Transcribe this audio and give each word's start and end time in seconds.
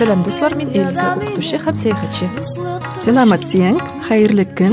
сәлем 0.00 0.22
дуслар 0.24 0.54
мин 0.56 0.70
эльза 0.72 1.10
укытучы 1.18 1.58
һәм 1.60 1.76
сәяхәтче 1.76 2.26
сәламәт 3.02 3.42
сиәң 3.44 3.76
хәерле 4.06 4.46
көн 4.56 4.72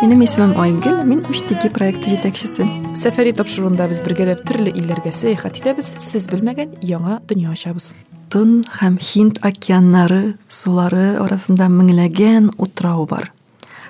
минем 0.00 0.24
исемем 0.26 0.56
айгөл 0.58 0.96
мин 1.06 1.20
үштеги 1.30 1.68
проекты 1.70 2.10
җитәкчесе 2.10 2.66
сәфәри 2.98 3.36
тапшыруында 3.38 3.86
без 3.92 4.00
бергәләп 4.02 4.42
төрле 4.48 4.72
илләргә 4.74 5.12
сәяхәт 5.14 5.60
итәбез 5.60 5.92
сез 6.02 6.26
белмәгән 6.32 6.72
яңа 6.82 7.20
дөнья 7.30 7.54
ачабыз 7.54 7.92
тын 8.34 8.64
һәм 8.80 8.96
һинд 8.98 9.38
океаннары 9.46 10.34
сулары 10.50 11.04
арасында 11.22 11.70
меңләгән 11.70 12.50
утрау 12.58 13.06
бар 13.06 13.30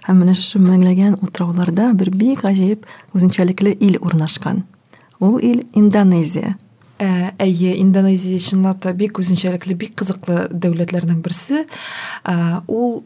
һәм 0.04 0.20
менә 0.20 0.34
шушы 0.36 0.60
меңләгән 0.66 1.16
утрауларда 1.24 1.94
бер 1.96 2.12
бик 2.12 2.44
гаҗәеп 2.44 2.84
үзенчәлекле 3.16 3.72
ил 3.80 3.96
урнашкан 4.04 4.66
ул 5.16 5.40
ил 5.40 5.64
индонезия 5.72 6.58
әйе 6.98 7.74
индонезия 7.80 8.38
чынлап 8.38 8.80
та 8.84 8.92
бик 8.92 9.18
үзенчәлекле 9.18 9.74
бик 9.78 9.96
кызыклы 9.98 10.48
дәүләтләрнең 10.52 11.22
берсе 11.24 11.64
Ә, 12.24 12.62
ул 12.68 13.02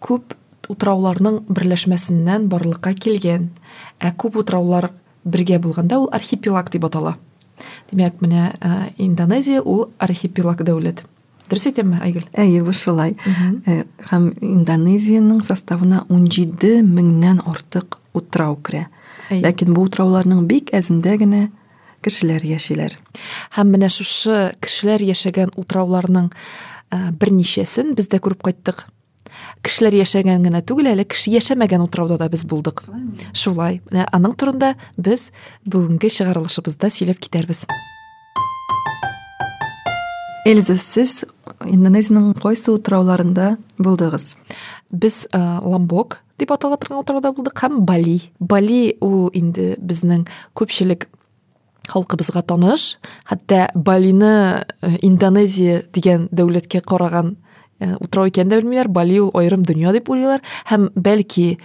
күп 0.00 0.36
утрауларның 0.70 1.42
берләшмәсеннән 1.48 2.48
барлыкка 2.50 2.94
килгән 2.94 3.50
ә 4.00 4.12
күп 4.16 4.38
утраулар 4.42 4.90
бергә 5.24 5.58
булганда 5.62 5.98
ул 5.98 6.08
архипелаг 6.12 6.70
дип 6.70 6.86
атала. 6.86 7.16
Димәк 7.90 8.22
менә 8.22 8.52
ә, 8.60 8.90
индонезия 8.98 9.62
ул 9.62 9.90
архипелаг 9.98 10.62
дәүләт 10.66 11.04
дөрес 11.46 11.68
әйтәмме 11.70 12.00
айгөл 12.02 12.26
әйе 12.34 12.62
бу 12.66 12.74
шулай 12.74 13.14
Ә, 13.66 13.84
һәм 14.10 14.32
индонезиянең 14.42 15.42
составына 15.46 16.04
ун 16.10 16.26
җиде 16.30 16.80
меңнән 16.82 17.42
артык 17.46 17.98
утрау 18.16 18.56
керә 18.62 18.86
ләкин 19.30 19.74
бу 19.74 19.86
утрауларның 19.86 20.46
бик 20.50 20.72
әзендә 20.74 21.16
генә 21.22 21.46
кешеләр 22.04 22.44
яшиләр. 22.46 22.96
Һәм 23.56 23.72
менә 23.74 23.90
шушы 23.92 24.52
кешеләр 24.60 25.04
яшәгән 25.06 25.54
утрауларның 25.56 26.30
ә, 26.30 27.10
берничәсен 27.12 27.94
без 27.96 28.10
дә 28.12 28.20
күреп 28.22 28.44
кайттык. 28.46 28.86
Кешеләр 29.64 29.96
яшәгән 29.98 30.44
генә 30.46 30.62
түгел 30.66 30.92
әле 30.92 31.04
кеше 31.08 31.32
яшәмәгән 31.34 31.82
утрауда 31.84 32.18
да 32.20 32.28
без 32.32 32.44
булдык. 32.48 32.84
Шулай 33.34 33.80
менә 33.90 34.06
аның 34.14 34.36
турында 34.38 34.74
без 34.96 35.30
бүгенге 35.64 36.10
чыгарылышыбызда 36.12 36.90
сөйләп 36.92 37.20
китәрбез. 37.26 37.66
Эльза 40.46 40.76
сез 40.78 41.24
индонезиянең 41.66 42.36
кайсы 42.38 42.70
утрауларында 42.70 43.56
булдыгыз? 43.82 44.36
Без 44.94 45.24
ә, 45.34 45.58
ламбок 45.58 46.20
дип 46.38 46.52
атала 46.54 46.78
торган 46.78 47.02
утрауда 47.02 47.32
булдык 47.34 47.58
һәм 47.64 47.80
бали. 47.88 48.20
Бали 48.38 48.96
ул 49.00 49.30
инде 49.34 49.74
безнең 49.80 50.26
күпчелек 50.54 51.08
халкыбызга 51.88 52.42
таныш. 52.42 52.96
Хәтта 53.28 53.70
балины 53.74 54.66
индонезия 55.02 55.82
дигән 55.92 56.28
дәүләткә 56.32 56.82
караган 56.86 57.36
утрау 57.80 58.30
икәнен 58.30 58.52
дә 58.52 58.60
белмиләр 58.60 58.88
бали 58.88 59.18
ул 59.20 59.32
аерым 59.36 59.64
дөнья 59.66 59.92
дип 59.92 60.08
уйлыйлар 60.10 60.44
һәм 60.70 60.90
бәлки 60.96 61.58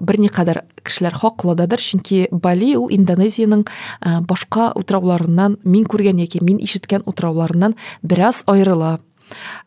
берникадәр 0.00 0.62
кешеләр 0.84 1.16
хаклы 1.16 1.56
дадыр 1.58 1.80
чөнки 1.82 2.26
бали 2.30 2.74
ул 2.76 2.90
индонезиянең 2.92 3.64
ә, 3.64 4.20
башка 4.20 4.70
утрауларыннан 4.76 5.58
мин 5.64 5.86
күргән 5.88 6.20
яки 6.20 6.42
мин 6.44 6.60
ишеткән 6.62 7.02
утрауларыннан 7.06 7.76
бераз 8.02 8.42
аерыла 8.46 8.98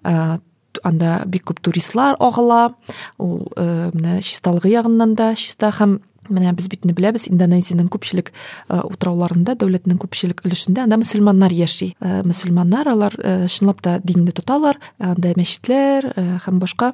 анда 0.03 1.23
бик 1.25 1.49
күп 1.49 1.63
туристлар 1.65 2.15
агыла 2.19 2.75
ул 3.17 3.41
менә 3.57 4.21
чисталыгы 4.21 4.69
ягыннан 4.71 5.15
да 5.15 5.33
чиста 5.35 5.73
һәм 5.75 5.99
менә 6.33 6.53
без 6.57 6.69
бит 6.71 6.85
инде 6.85 6.95
беләбез 6.97 7.27
индонезиянең 7.31 7.89
күпчелек 7.93 8.31
ә, 8.69 8.81
утрауларында 8.85 9.57
дәүләтнең 9.59 9.99
күпчелек 10.01 10.43
өлешендә 10.45 10.85
анда 10.85 10.99
мөселманнар 11.01 11.55
яши. 11.55 11.93
Ә, 11.99 12.21
мөселманнар 12.27 12.93
алар 12.93 13.15
ә, 13.19 13.35
чынлап 13.51 13.81
та 13.85 13.99
динне 14.03 14.33
тоталар 14.35 14.79
анда 14.99 15.35
мәчетләр 15.37 16.11
ә, 16.13 16.27
һәм 16.45 16.61
башка 16.63 16.93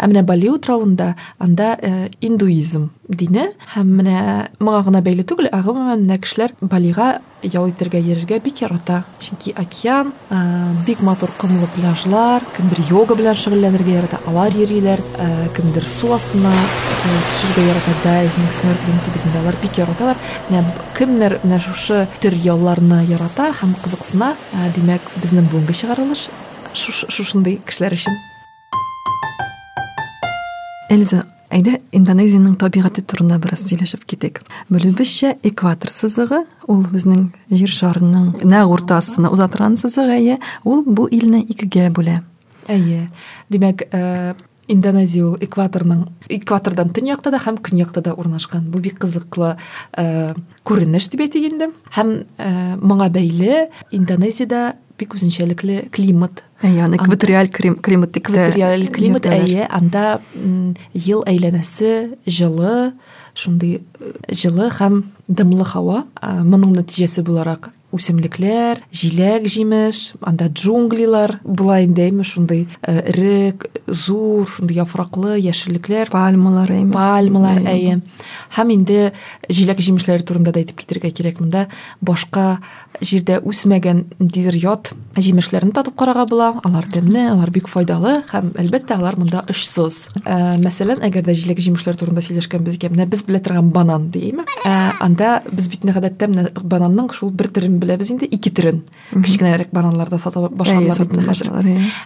ә 0.00 0.08
менә 0.08 0.24
бали 0.24 0.48
утравында 0.48 1.14
анда 1.38 1.74
ә, 1.76 2.10
индуизм 2.20 2.88
дине. 3.08 3.50
Һәм 3.74 3.90
менә 4.00 4.20
моңа 4.62 4.84
гына 4.86 5.02
бәйле 5.04 5.24
түгел 5.28 5.50
гомумән 5.50 6.06
менә 6.06 6.20
кешеләр 6.22 6.54
балига 6.60 7.20
ял 7.42 7.68
итәргә 7.70 8.00
йөрергә 8.00 8.40
бик 8.44 8.62
ярата. 8.62 9.04
Чөнки 9.20 9.52
океан 9.58 10.12
ә, 10.30 10.40
бик 10.86 11.02
матур 11.02 11.30
комлы 11.38 11.68
пляжлар 11.74 12.44
кемдер 12.56 12.80
йога 12.88 13.16
белән 13.18 13.36
шөгыльләнергә 13.36 13.96
ярата 13.96 14.20
алар 14.26 14.56
йөриләр 14.56 15.02
ә, 15.18 15.28
кемдер 15.56 15.84
су 15.84 16.12
астына 16.16 16.52
төшәргә 17.02 17.66
ярата 17.68 17.96
дайвинг 18.04 18.56
снорклинг 18.60 19.04
тигезендә 19.08 19.42
алар 19.42 19.60
бик 19.62 19.78
яраталар. 19.80 20.20
Менә 20.48 20.64
кемнәр 20.98 21.38
менә 21.44 21.60
шушы 21.64 22.06
төр 22.22 22.36
ялларны 22.44 23.04
ярата 23.08 23.50
һәм 23.60 23.76
кызыксына 23.84 24.34
димәк 24.76 25.12
безнең 25.20 25.48
бүгенге 25.52 25.76
чыгарылыш 25.76 26.28
шуш- 26.74 27.08
шушындый 27.08 27.60
кешеләр 27.66 27.96
өчен. 27.96 28.20
Эльза 30.90 31.24
әйдә 31.50 31.78
индонезиянең 31.94 32.56
табигате 32.60 33.02
турында 33.02 33.38
бераз 33.42 33.62
сөйләшеп 33.68 34.04
китик 34.10 34.42
белүебезчә 34.70 35.36
экватор 35.46 35.90
сызыгы 35.90 36.44
ул 36.70 36.84
безнең 36.90 37.30
җир 37.50 37.74
шарының 37.74 38.28
нәкъ 38.42 38.74
уртасына 38.74 39.32
уза 39.34 39.48
торган 39.50 39.78
сызык 39.80 40.12
әйе 40.18 40.38
ул 40.64 40.84
бу 40.86 41.08
илне 41.10 41.42
икегә 41.42 41.88
бүлә 41.94 42.20
әйе 42.70 43.08
димәк 43.50 43.86
ә, 43.90 44.36
индонезия 44.70 45.26
ул 45.26 45.38
экваторның 45.42 46.04
экватордан 46.30 46.92
төньякта 46.94 47.32
да 47.34 47.40
һәм 47.42 47.58
көньякта 47.66 48.02
да 48.06 48.14
урнашкан 48.14 48.70
бу 48.70 48.78
бик 48.78 49.00
кызыклы 49.02 49.56
ә, 49.96 50.34
дип 50.36 51.20
әйтик 51.20 51.50
инде. 51.50 51.70
Һәм 51.96 52.12
ә, 52.38 52.76
моңа 52.78 53.10
бәйле 53.10 53.70
индонезиядә 53.90 54.76
бик 55.00 55.16
үзенчәлекле 55.16 55.88
климат 55.90 56.44
аны 56.62 56.96
экваториаль 57.00 57.48
клим- 57.48 57.80
климат 57.80 58.16
экваториаль 58.20 58.86
климат 58.92 59.26
әйе 59.26 59.66
анда 59.70 60.20
ел 60.94 61.24
әйләнәсе 61.26 62.16
жылы 62.26 62.92
шундый 63.34 63.80
жылы 64.28 64.70
һәм 64.78 65.02
дымлы 65.28 65.64
һава 65.72 66.04
моның 66.44 66.76
нәтиҗәсе 66.80 67.24
буларак 67.24 67.70
үсемлекләр 67.96 68.82
җиләк 68.94 69.46
җимеш 69.50 70.12
анда 70.20 70.48
джунглилар 70.48 71.38
була 71.44 71.80
инде 71.84 72.06
әйме 72.06 72.24
шундый 72.24 72.66
э, 72.86 73.52
зур 73.86 74.46
шундый 74.46 74.76
яфраклы 74.78 75.38
яшеллекләр 75.40 76.10
пальмалар 76.12 76.70
әйме 76.70 76.92
пальмалар 76.94 77.62
Әйе. 77.66 77.98
һәм 78.56 78.72
инде 78.74 79.12
җиләк 79.50 79.82
җимешләре 79.82 80.24
турында 80.26 80.52
да 80.54 80.62
әйтеп 80.62 80.78
китәргә 80.80 81.10
кирәк 81.14 81.40
монда 81.42 81.66
башка 82.00 82.60
җирдә 83.00 83.40
үсмәгән 83.46 84.04
ниндидер 84.18 84.56
ят 84.60 84.92
җимешләрне 85.16 85.72
татып 85.74 85.96
карарга 85.98 86.26
була. 86.28 86.50
Алар 86.64 86.86
тәмле 86.90 87.26
алар 87.30 87.50
бик 87.54 87.68
файдалы 87.70 88.20
һәм 88.30 88.52
әлбәттә 88.60 88.98
алар 88.98 89.18
монда 89.18 89.44
очсыз 89.48 90.08
ә, 90.24 90.56
мәсәлән 90.62 91.02
әгәр 91.06 91.24
дә 91.26 91.34
җиләк 91.34 91.62
җимешләр 91.64 91.98
турында 91.98 92.22
сөйләшкәнбез 92.24 92.78
икән 92.78 92.94
менә 92.94 93.08
без 93.10 93.24
белә 93.26 93.42
торган 93.44 93.70
банан 93.74 94.10
дейме 94.14 94.44
ә, 94.64 94.92
анда 95.00 95.40
без 95.50 95.70
бит 95.72 95.86
гадәттә 95.86 96.28
менә 96.30 96.50
бананның 96.60 97.10
шул 97.16 97.32
бер 97.34 97.50
төрен 97.54 97.79
беләбез 97.80 98.12
инде 98.14 98.28
ике 98.30 98.52
төрен 98.54 98.82
кечкенәрәк 99.10 99.72
бананнарда 99.74 100.18
сата 100.20 100.42
башладылар 100.48 101.08
бит 101.10 101.26
хәзер. 101.26 101.50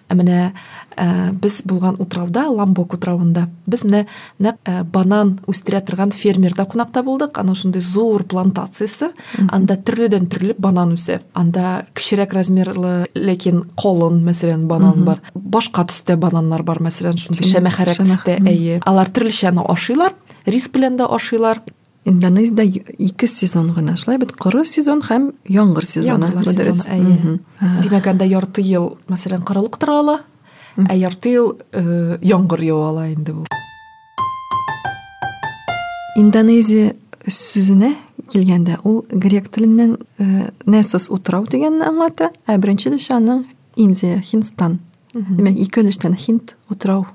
Ә 0.08 0.16
менә 0.16 0.38
ә, 0.96 1.32
без 1.32 1.60
булган 1.66 1.96
утрауда 1.98 2.46
ламбок 2.50 2.94
утравында 2.96 3.48
без 3.66 3.84
менә 3.84 4.04
нәкъ 4.38 4.58
ә, 4.64 4.84
банан 4.84 5.38
үстерә 5.50 5.82
торган 5.84 6.12
фермерда 6.14 6.66
кунакта 6.66 7.02
булдык 7.02 7.38
ана 7.38 7.54
шундый 7.54 7.82
зур 7.82 8.24
плантациясе 8.24 9.10
анда 9.48 9.76
төрледән 9.76 10.28
төрле 10.30 10.54
банан 10.58 10.94
үсә 10.96 11.20
анда 11.34 11.84
кечерәк 11.94 12.34
размерлы 12.34 12.94
ләкин 13.14 13.64
калын 13.80 14.22
мәсәлән 14.26 14.66
банан 14.70 15.04
бар. 15.04 15.22
Башка 15.34 15.86
төстә 15.90 16.16
бананнар 16.20 16.62
бар 16.62 16.82
мәсәлән 16.84 17.18
шундый 17.20 17.48
шәмәхәрәк 17.48 18.02
төстә 18.02 18.38
әйе. 18.42 18.80
Алар 18.86 19.10
төрлечә 19.10 19.50
аны 19.50 19.66
ашыйлар 19.68 20.14
рис 20.46 20.68
белән 20.72 20.98
дә 21.00 21.08
ашыйлар 21.10 21.62
индонезиядә 22.04 22.64
ике 22.98 23.26
сезон 23.26 23.72
гына 23.72 23.96
шулай 23.96 24.18
бит? 24.18 24.32
Коры 24.32 24.64
сезон 24.64 25.00
һәм 25.02 25.32
яңгыр 25.48 25.86
сезоны. 25.88 26.30
Ага. 27.60 27.82
Димәк, 27.82 28.06
анда 28.06 28.24
ярты 28.28 28.62
ел, 28.62 28.98
мәсәлән, 29.08 29.42
корылык 29.44 29.78
тора 29.78 29.98
ала, 30.00 30.20
ә 30.76 30.96
ярты 30.98 31.30
ел 31.30 31.52
э, 31.72 32.18
яңгыр 32.22 32.64
ява 32.66 32.88
ала 32.88 33.08
инде 33.08 33.32
бу. 33.32 33.44
индонезия 36.16 36.94
сүзенә 37.26 37.94
килгәндә 38.32 38.78
ул 38.86 39.04
грек 39.10 39.48
теленнән 39.54 39.96
э, 40.18 40.50
несос 40.66 41.08
утрау 41.10 41.46
дигәнне 41.50 41.86
аңлата 41.88 42.30
ә 42.46 42.58
беренче 42.58 42.90
аның 43.14 43.44
индия 43.76 44.20
хиндстан 44.22 44.78
демәк 45.14 45.58
ике 45.58 45.82
өлештән 45.82 46.16
хинд 46.16 46.56
утрау 46.70 47.06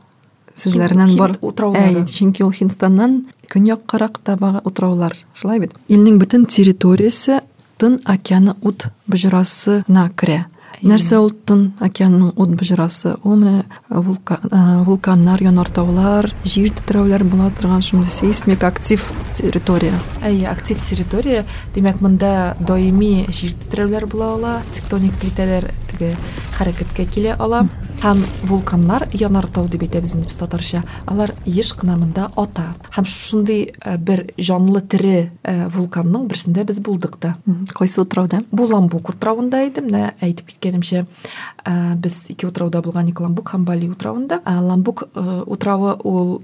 Хинд 0.64 1.18
бар. 1.18 1.36
утраулары. 1.42 2.06
Чөнки 2.06 2.44
ул 2.44 2.52
хиндстаннан 2.52 3.26
көньяккарак 3.48 4.20
табагы 4.24 4.62
утраулар 4.64 5.16
шулай 5.34 5.60
бит. 5.60 5.74
Илнең 5.88 6.20
бөтен 6.20 6.46
территориясе 6.46 7.42
тын 7.78 8.00
океаны 8.06 8.56
ут 8.62 8.90
боҗрасына 9.08 10.10
керә 10.16 10.46
нәрсә 10.84 11.18
ул 11.20 11.32
тын 11.46 11.74
океанның 11.84 12.34
ут 12.40 12.54
боҗрасы 12.60 13.16
ул 13.24 13.36
менә 13.40 13.64
вулка- 13.90 14.40
ә, 14.48 14.84
вулканнар 14.86 15.42
янартаулар 15.44 16.30
җир 16.46 16.72
тетрәүләр 16.78 17.24
була 17.24 17.50
торган 17.52 17.82
шундый 17.82 18.10
сейсмик 18.10 18.64
актив 18.64 19.12
территория. 19.36 19.94
Әйе, 20.24 20.48
актив 20.48 20.82
территория, 20.82 21.46
димәк, 21.76 22.02
монда 22.02 22.56
даими 22.60 23.26
җир 23.32 23.54
тетрәүләр 23.54 24.08
була 24.08 24.34
ала, 24.36 24.62
тектоник 24.74 25.14
плитәләр 25.20 25.72
теге 26.00 26.16
хәрәкәткә 26.58 27.06
килә 27.12 27.36
ала. 27.40 27.68
һәм 28.00 28.22
вулканнар 28.48 29.10
янартау 29.12 29.68
дип 29.68 29.82
әйтәбез 29.84 30.14
инде 30.16 30.30
без 30.30 30.38
татарча 30.40 30.86
алар 31.06 31.34
еш 31.46 31.74
кына 31.76 31.98
монда 32.00 32.30
ата. 32.40 32.76
Һәм 32.96 33.06
шундый 33.06 33.74
э, 33.76 33.98
бер 33.98 34.24
җанлы 34.38 34.80
тере 34.82 35.32
э, 35.44 35.68
вулканның 35.68 36.30
берсендә 36.32 36.64
без 36.64 36.80
булдык 36.80 37.18
та. 37.20 37.36
Кайсы 37.76 38.00
утрауда 38.00 38.40
бу 38.52 38.70
ламбук 38.72 39.12
утравында 39.12 39.66
иде 39.68 39.84
менә 39.84 40.14
әйтеп 40.22 40.48
киткәнемчә 40.48 41.04
э, 41.04 41.96
без 41.96 42.30
ике 42.32 42.48
утрауда 42.48 42.82
булган 42.82 43.12
ик 43.12 43.20
ламбук 43.20 43.52
һәм 43.52 43.66
бали 43.68 43.90
утравында. 43.92 44.40
Ламбук 44.46 45.10
утравы 45.46 45.98
ул 46.04 46.42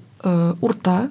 урта 0.60 1.10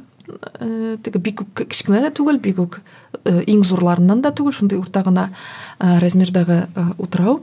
теге 1.04 1.20
бик 1.20 1.40
үк 1.44 1.64
кечкенә 1.68 2.00
дә 2.04 2.12
түгел 2.16 2.38
бик 2.40 2.58
үк 2.58 2.80
иң 3.24 3.64
зурларыннан 3.64 4.22
да 4.24 4.32
түгел 4.32 4.52
шундый 4.56 4.78
урта 4.78 5.02
гына 5.04 5.30
размердагы 5.78 6.66
утрау. 6.98 7.42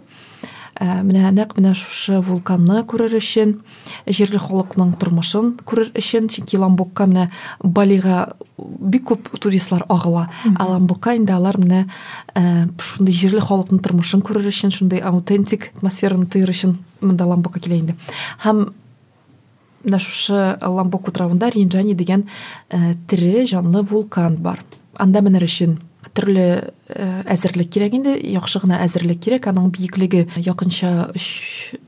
Менә 0.82 1.30
нәкъ 1.36 1.60
менә 1.60 1.74
шушы 1.78 2.20
вулканны 2.26 2.82
күрер 2.90 3.14
өчен 3.20 3.60
җирле 4.10 4.40
халыкның 4.42 4.96
тормышын 5.02 5.52
күрер 5.68 5.92
өчен 5.98 6.30
чөнки 6.32 6.58
ламбукка 6.58 7.06
менә 7.06 7.28
балига 7.62 8.34
бик 8.58 9.06
күп 9.12 9.30
туристлар 9.38 9.86
агыла. 9.90 10.28
Ә 10.58 10.66
ламбукка 10.66 11.14
инде 11.18 11.36
алар 11.36 11.60
менә 11.62 11.84
ә, 12.34 12.68
шундый 12.82 13.14
җирле 13.14 13.44
халыкның 13.46 13.82
тормышын 13.86 14.26
күрер 14.26 14.50
өчен 14.50 14.74
шундый 14.74 15.04
аутентик 15.06 15.70
атмосфераны 15.78 16.26
тоер 16.26 16.50
өчен 16.50 16.80
монда 17.02 17.30
ламбукка 17.30 17.62
килә 17.62 17.78
инде. 17.78 17.96
Һәм 18.42 18.72
менә 19.86 20.02
шушы 20.02 20.58
ламбук 20.62 21.14
утравында 21.14 21.52
ринджани 21.54 21.94
деген 21.94 22.26
ә, 22.70 22.96
тере 23.08 23.46
җанлы 23.46 23.84
вулкан 23.84 24.38
бар. 24.42 24.64
Анда 24.98 25.22
менер 25.22 25.46
өчен 25.46 25.78
төрле 26.14 26.46
ә, 26.90 27.24
әзерлек 27.32 27.72
кирәк 27.74 27.98
инде. 27.98 28.16
Яхшы 28.18 28.62
гына 28.64 28.82
әзерлек 28.86 29.22
кирәк 29.24 29.50
аның 29.52 29.72
биеклеге 29.74 30.28
якынча 30.38 31.12
өч 31.16 31.28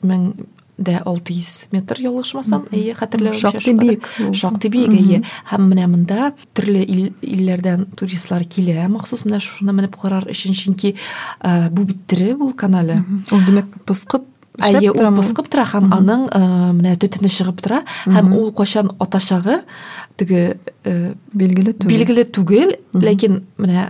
мең 0.01 0.33
дә 0.77 0.97
алты 1.05 1.35
йөз 1.37 1.67
метр 1.73 1.99
ялгышмасам 2.01 2.65
әйе 2.73 2.95
хәтерләвемчә 2.97 3.51
Шактый 3.53 3.99
ул. 4.25 4.33
шактый 4.33 4.71
биек 4.73 4.95
әйе 4.97 5.19
һәм 5.51 5.67
менә 5.69 5.85
монда 5.87 6.31
төрле 6.57 6.81
ил, 6.81 7.13
илләрдән 7.21 7.85
туристлар 7.95 8.43
килә. 8.49 8.87
Махсус 8.89 9.25
менә 9.27 9.39
шуны 9.39 9.73
менеп 9.73 9.95
карар 9.99 10.25
өчен 10.29 10.57
чөнки 10.57 10.95
ә, 11.41 11.69
бу 11.69 11.85
бит 11.85 12.07
тере 12.07 12.33
вулкан 12.33 12.79
әле 12.81 13.03
ул 13.31 13.45
демәк 13.45 13.83
пыскып 13.85 14.29
Әйе, 14.61 14.91
ул 14.91 15.15
пыскып 15.17 15.47
тора 15.49 15.63
һәм 15.65 15.87
аның 15.95 16.27
э, 16.29 16.39
менә 16.77 16.93
төтене 17.01 17.29
чыгып 17.33 17.63
тора. 17.65 17.79
Һәм 18.05 18.35
ул 18.37 18.51
кайчан 18.53 18.91
атачагы 19.01 19.63
теге 20.17 20.59
э, 20.85 21.13
билгеле 21.33 21.73
түгел. 21.73 21.89
билгеле 21.89 22.23
түгел 22.29 22.75
ләкин 22.93 23.39
менә 23.57 23.87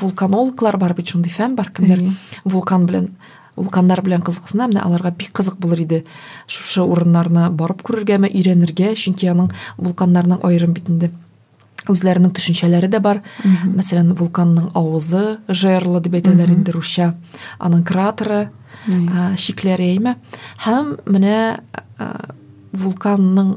вулканологлар 0.00 0.76
бар 0.78 0.94
бит 0.94 1.08
шундый 1.12 1.32
фән 1.32 1.54
бар 1.56 1.70
кемдер 1.74 1.98
Әйе. 2.00 2.12
вулкан 2.44 2.86
белән 2.86 3.10
вулканнар 3.56 4.00
белән 4.00 4.22
кызыксына 4.24 4.66
менә 4.70 4.80
аларга 4.86 5.10
бик 5.12 5.32
кызык 5.36 5.58
булыр 5.60 5.82
иде. 5.84 6.04
Шушы 6.46 6.80
урыннарны 6.82 7.50
барып 7.50 7.82
күрергәме 7.84 8.30
өйрәнергә 8.32 8.94
чөнки 8.96 9.28
аның 9.28 9.50
вулканнарның 9.76 10.40
аерым 10.48 10.72
бит 10.72 10.88
инде 10.88 11.10
үзләренең 11.90 12.30
төшенчәләре 12.32 12.88
дә 12.88 13.00
бар 13.02 13.20
мәсәлән 13.42 14.12
вулканның 14.16 14.70
авызы 14.78 15.38
жерлы 15.50 16.00
дип 16.00 16.14
әйтәләр 16.20 16.52
инде 16.54 16.72
русча 16.72 17.12
аның 17.58 17.82
кратеры 17.84 18.50
Әйе. 18.88 19.34
шикләре 19.36 19.90
әйме? 19.92 20.14
Һәм 20.64 20.96
менә 21.10 21.58
вулканның 22.72 23.56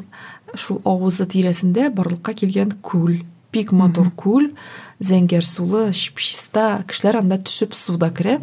шул 0.60 0.82
авызы 0.86 1.28
тирәсендә 1.30 1.90
барлыкка 1.94 2.34
килгән 2.34 2.74
күл 2.82 3.20
бик 3.56 3.72
матур 3.72 4.12
күл 4.20 4.52
зәңгәр 5.00 5.46
сулы 5.48 5.88
чиста 5.96 6.84
кешеләр 6.90 7.22
анда 7.24 7.40
төшеп 7.40 7.76
суда 7.78 8.12
керә 8.12 8.42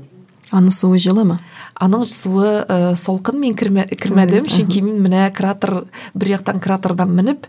аны 0.53 0.71
суы 0.73 0.99
жылымы 1.01 1.39
аның 1.81 2.05
суы 2.09 2.49
ә, 2.69 2.95
салкын 2.99 3.39
мин 3.41 3.57
кермә, 3.57 3.87
кермәдем 3.89 4.47
чөнки 4.51 4.83
мин 4.85 5.01
менә 5.03 5.25
кратер 5.35 5.87
бер 6.15 6.33
яктан 6.35 6.61
кратердан 6.61 7.15
менеп 7.17 7.49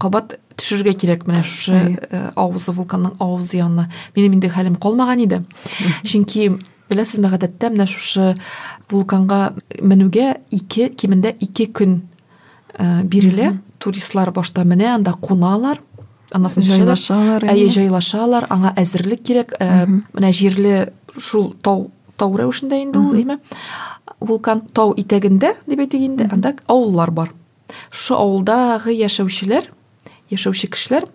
кабат 0.00 0.38
төшәргә 0.56 0.94
кирәк 0.98 1.26
менә 1.28 1.44
шушы 1.44 1.76
ә, 1.76 2.32
авызы 2.34 2.72
вулканның 2.72 3.18
авызы 3.20 3.60
янына 3.60 3.88
минем 4.16 4.38
инде 4.38 4.50
хәлем 4.52 4.78
калмаган 4.80 5.24
иде 5.26 5.42
чөнки 6.04 6.48
беләсезме 6.88 7.30
гадәттә 7.34 7.72
менә 7.74 7.88
шушы 7.90 8.32
вулканга 8.90 9.54
менүгә 9.80 10.38
ике 10.50 10.88
кимендә 10.88 11.34
ике 11.44 11.68
көн 11.68 12.00
ә, 12.78 13.02
бирелә 13.04 13.58
туристлар 13.78 14.32
башта 14.32 14.64
менә 14.64 14.94
анда 14.96 15.12
куналар 15.20 15.82
анасын 16.36 16.64
төшәләр. 16.64 16.94
Җайлашалар, 16.98 17.46
әйе 17.48 17.68
җайлашалар 17.72 18.46
аңа 18.52 18.72
әзерлек 18.76 19.22
кирәк 19.24 19.54
ә, 19.60 19.86
менә 19.86 20.32
җирле 20.32 20.92
шул 21.16 21.54
тау 21.62 21.90
тау 22.18 22.36
рәвешендә 22.36 22.80
инде 22.82 22.98
ул 22.98 23.38
вулкан 24.20 24.64
тау 24.74 24.94
итәгендә 24.98 25.52
дип 25.66 25.84
әйтик 25.84 26.02
инде 26.02 26.28
анда 26.32 26.54
авыллар 26.66 27.12
бар. 27.14 27.32
Шушы 27.90 28.16
авылдагы 28.18 28.94
яшәүчеләр 28.96 29.70
яшәүче 30.32 30.70
кешеләр 30.74 31.06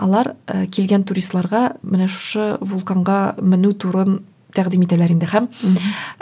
алар 0.00 0.34
ә, 0.46 0.64
килгән 0.66 1.04
туристларга 1.04 1.74
менә 1.82 2.08
шушы 2.08 2.54
вулканга 2.60 3.36
менү 3.42 3.74
турын 3.78 4.22
тәкъдим 4.54 4.86
итәләр 4.86 5.12
инде 5.14 5.28
һәм 5.30 5.50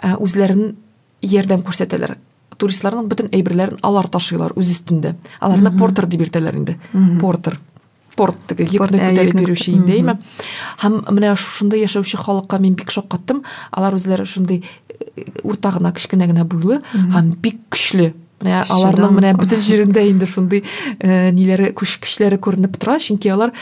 ә, 0.03 0.17
үзләрен 0.19 0.75
ярдәм 1.23 1.63
күрсәтәләр. 1.63 2.17
Туристларның 2.59 3.09
бөтен 3.11 3.31
әйберләрен 3.33 3.79
алар 3.87 4.09
ташыйлар 4.13 4.53
үз 4.59 4.75
өстендә 4.75 5.15
аларны 5.41 5.73
портер 5.79 6.07
дип 6.11 6.27
йөртәләр 6.27 6.59
инде 6.59 6.79
портер. 7.21 7.59
Порт 8.23 8.39
теге 8.53 8.69
Порт, 8.79 8.95
йөкне 8.95 9.03
ә, 9.03 9.11
күтәреп 9.11 9.33
йөкне 9.33 9.43
йөрүче 9.47 9.69
күтә- 9.69 9.77
инде 9.83 9.99
әйме 9.99 10.17
һәм 10.83 10.99
менә 11.19 11.35
шушында 11.37 11.77
яшәүче 11.83 12.23
халыкка 12.23 12.59
мин 12.63 12.75
бик 12.79 12.91
шаккаттым 12.95 13.43
алар 13.73 13.95
үзләре 13.99 14.25
шундый 14.27 14.63
э, 14.63 15.27
урта 15.43 15.71
гына 15.75 15.93
кечкенә 15.93 16.29
генә 16.31 16.45
буйлы. 16.47 16.81
Һәм 16.95 17.35
бик 17.43 17.59
көчле 17.75 18.13
аларның 18.43 19.09
да. 19.09 19.17
менә 19.19 19.33
бөтен 19.39 19.63
җирендә 19.63 20.05
инде 20.11 20.27
шундый 20.27 20.65
э, 20.99 21.31
ниләре 21.35 21.73
көчләре 21.77 22.39
күренеп 22.43 22.77
тора 22.81 22.99
чөнки 23.03 23.31
алар 23.33 23.53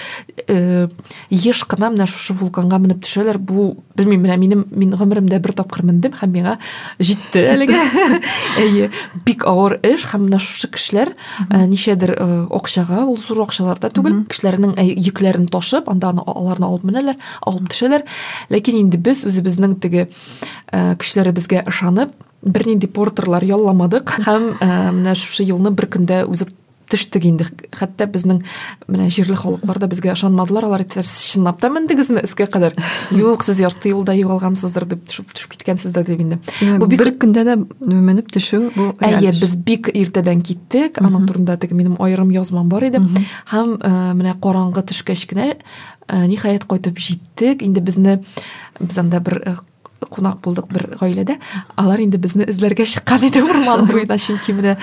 э, 0.46 0.88
еш 1.30 1.64
кына 1.68 1.90
менә 1.92 2.06
шушы 2.10 2.34
вулканга 2.38 2.80
менеп 2.82 3.02
төшәләр 3.04 3.38
бу 3.38 3.70
белмим 3.96 4.24
менә 4.24 4.38
минем 4.40 4.64
мин 4.70 4.94
гомеремдә 4.96 5.40
бер 5.42 5.54
тапкыр 5.58 5.84
мендем 5.84 6.14
һәм 6.16 6.32
миңа 6.34 6.56
җитте 7.00 7.44
әлегә 7.54 7.80
әйе 8.64 8.90
бик 9.26 9.44
авыр 9.48 9.78
эш 9.86 10.06
һәм 10.12 10.28
менә 10.28 10.40
шушы 10.42 10.70
кешеләр 10.72 11.14
э, 11.48 11.66
ничәдер 11.66 12.16
акчага 12.50 13.04
ул 13.04 13.18
зур 13.20 13.44
акчалар 13.44 13.80
да 13.82 13.92
түгел 13.92 14.24
кешеләрнең 14.30 14.76
йөкләрен 14.80 15.48
ташып 15.52 15.90
анда 15.92 16.14
аны 16.14 16.24
аларны 16.26 16.68
алып 16.70 16.86
менәләр 16.88 17.20
алып 17.46 17.70
төшәләр 17.72 18.06
ләкин 18.50 18.80
инде 18.84 19.00
без 19.00 19.24
үзебезнең 19.28 19.76
теге 19.82 20.08
э, 20.72 20.96
кешеләребезгә 21.00 21.64
ышанып 21.70 22.14
бернинди 22.42 22.88
портерлар 22.88 23.44
ялламадык 23.44 24.16
һәм 24.26 24.48
ә, 24.60 24.70
менә 24.96 25.14
шушы 25.18 25.44
юлны 25.44 25.72
бер 25.76 25.90
көндә 25.92 26.24
үзеп 26.28 26.54
төштек 26.90 27.26
инде. 27.28 27.46
Хәтта 27.74 28.06
безнең 28.10 28.42
менә 28.90 29.08
җирле 29.14 29.36
халыклар 29.38 29.78
да 29.78 29.88
безгә 29.90 30.12
ышанмадылар. 30.16 30.66
Алар 30.66 30.84
әйттеләр 30.84 31.06
сез 31.06 31.28
чынлап 31.34 31.60
та 31.62 31.70
мендегезме 31.72 32.24
өскә 32.26 32.48
кадәр? 32.50 32.74
Юк 33.14 33.44
сез 33.46 33.60
ярты 33.62 33.92
юлда 33.92 34.16
югалгансыздыр 34.18 34.88
дип 34.90 35.06
төшеп 35.06 35.30
төшеп 35.34 35.54
киткәнсездер 35.54 36.06
дип 36.08 36.24
инде. 36.24 36.40
Бу 36.82 36.90
бик 36.90 37.04
бер 37.04 37.12
көндә 37.22 37.46
дә 37.46 37.56
менеп 37.80 38.32
төшү 38.34 38.62
бу 38.74 38.90
Әйе, 39.06 39.32
без 39.38 39.56
бик 39.56 39.92
иртәдән 39.94 40.42
киттек. 40.42 40.98
Аның 40.98 41.28
турында 41.30 41.56
теге 41.62 41.78
минем 41.78 41.96
аерым 42.02 42.34
язмам 42.34 42.68
бар 42.72 42.90
иде. 42.90 43.02
Һәм 43.54 43.76
ә, 43.78 43.94
менә 44.18 44.34
караңгы 44.42 44.82
төшкәч 44.90 45.28
кенә 45.30 45.52
ә, 46.08 46.26
ниһаять 46.26 46.66
кайтып 46.66 46.98
җиттек. 46.98 47.62
Инде 47.62 47.80
безне 47.80 48.22
без 48.80 48.98
анда 48.98 49.22
бер 49.22 49.42
ә, 50.00 50.06
кунак 50.08 50.40
булдык 50.44 50.70
бер 50.72 50.88
гаиләдә. 51.00 51.38
Алар 51.76 52.00
инде 52.00 52.18
безне 52.18 52.46
эзләргә 52.48 52.86
чыккан 52.86 53.24
иде 53.28 53.42
урман 53.42 53.86
буена, 53.86 54.18
чөнки 54.18 54.54
менә 54.56 54.76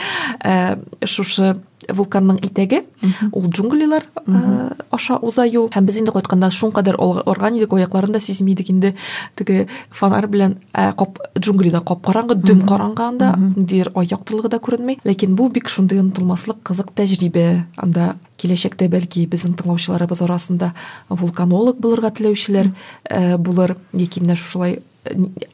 ә, 0.44 0.78
шушы 1.06 1.58
вулканның 1.88 2.40
итәге, 2.46 2.84
ул 3.32 3.48
джунглилар 3.50 4.06
ә, 4.26 4.74
аша 4.92 5.18
уза 5.22 5.46
юл. 5.48 5.70
Һәм 5.74 5.88
без 5.88 6.00
инде 6.02 6.12
кайтканда 6.12 6.50
шуңкадәр 6.54 6.98
арган 7.00 7.58
идек, 7.58 7.74
аякларында 7.74 8.20
сизми 8.24 8.54
идек 8.54 8.72
инде 8.72 8.94
теге 9.36 9.68
фонарь 9.90 10.28
белән 10.32 10.58
ә, 10.74 10.92
кап 10.98 11.20
джунглида 11.38 11.82
кап-караңгы, 11.88 12.40
дөм 12.44 12.66
караңгы 12.68 13.08
анда, 13.08 13.34
дир 13.56 13.92
да 13.94 14.60
күренми. 14.60 15.00
Ләкин 15.04 15.36
бу 15.36 15.50
бик 15.50 15.70
шундый 15.70 16.00
онытылмаслык 16.00 16.62
кызык 16.64 16.92
тәҗрибә. 16.96 17.66
Анда 17.78 18.16
киләчәктә 18.38 18.88
бәлки 18.92 19.26
безнең 19.28 19.58
тыңлаучыларыбыз 19.58 20.22
арасында 20.24 20.74
вулканолог 21.10 21.80
булырга 21.82 22.12
теләүчеләр 22.12 22.70
ә, 23.10 23.38
булыр, 23.38 23.78
яки 23.98 24.22
менә 24.22 24.38
шулай 24.38 24.80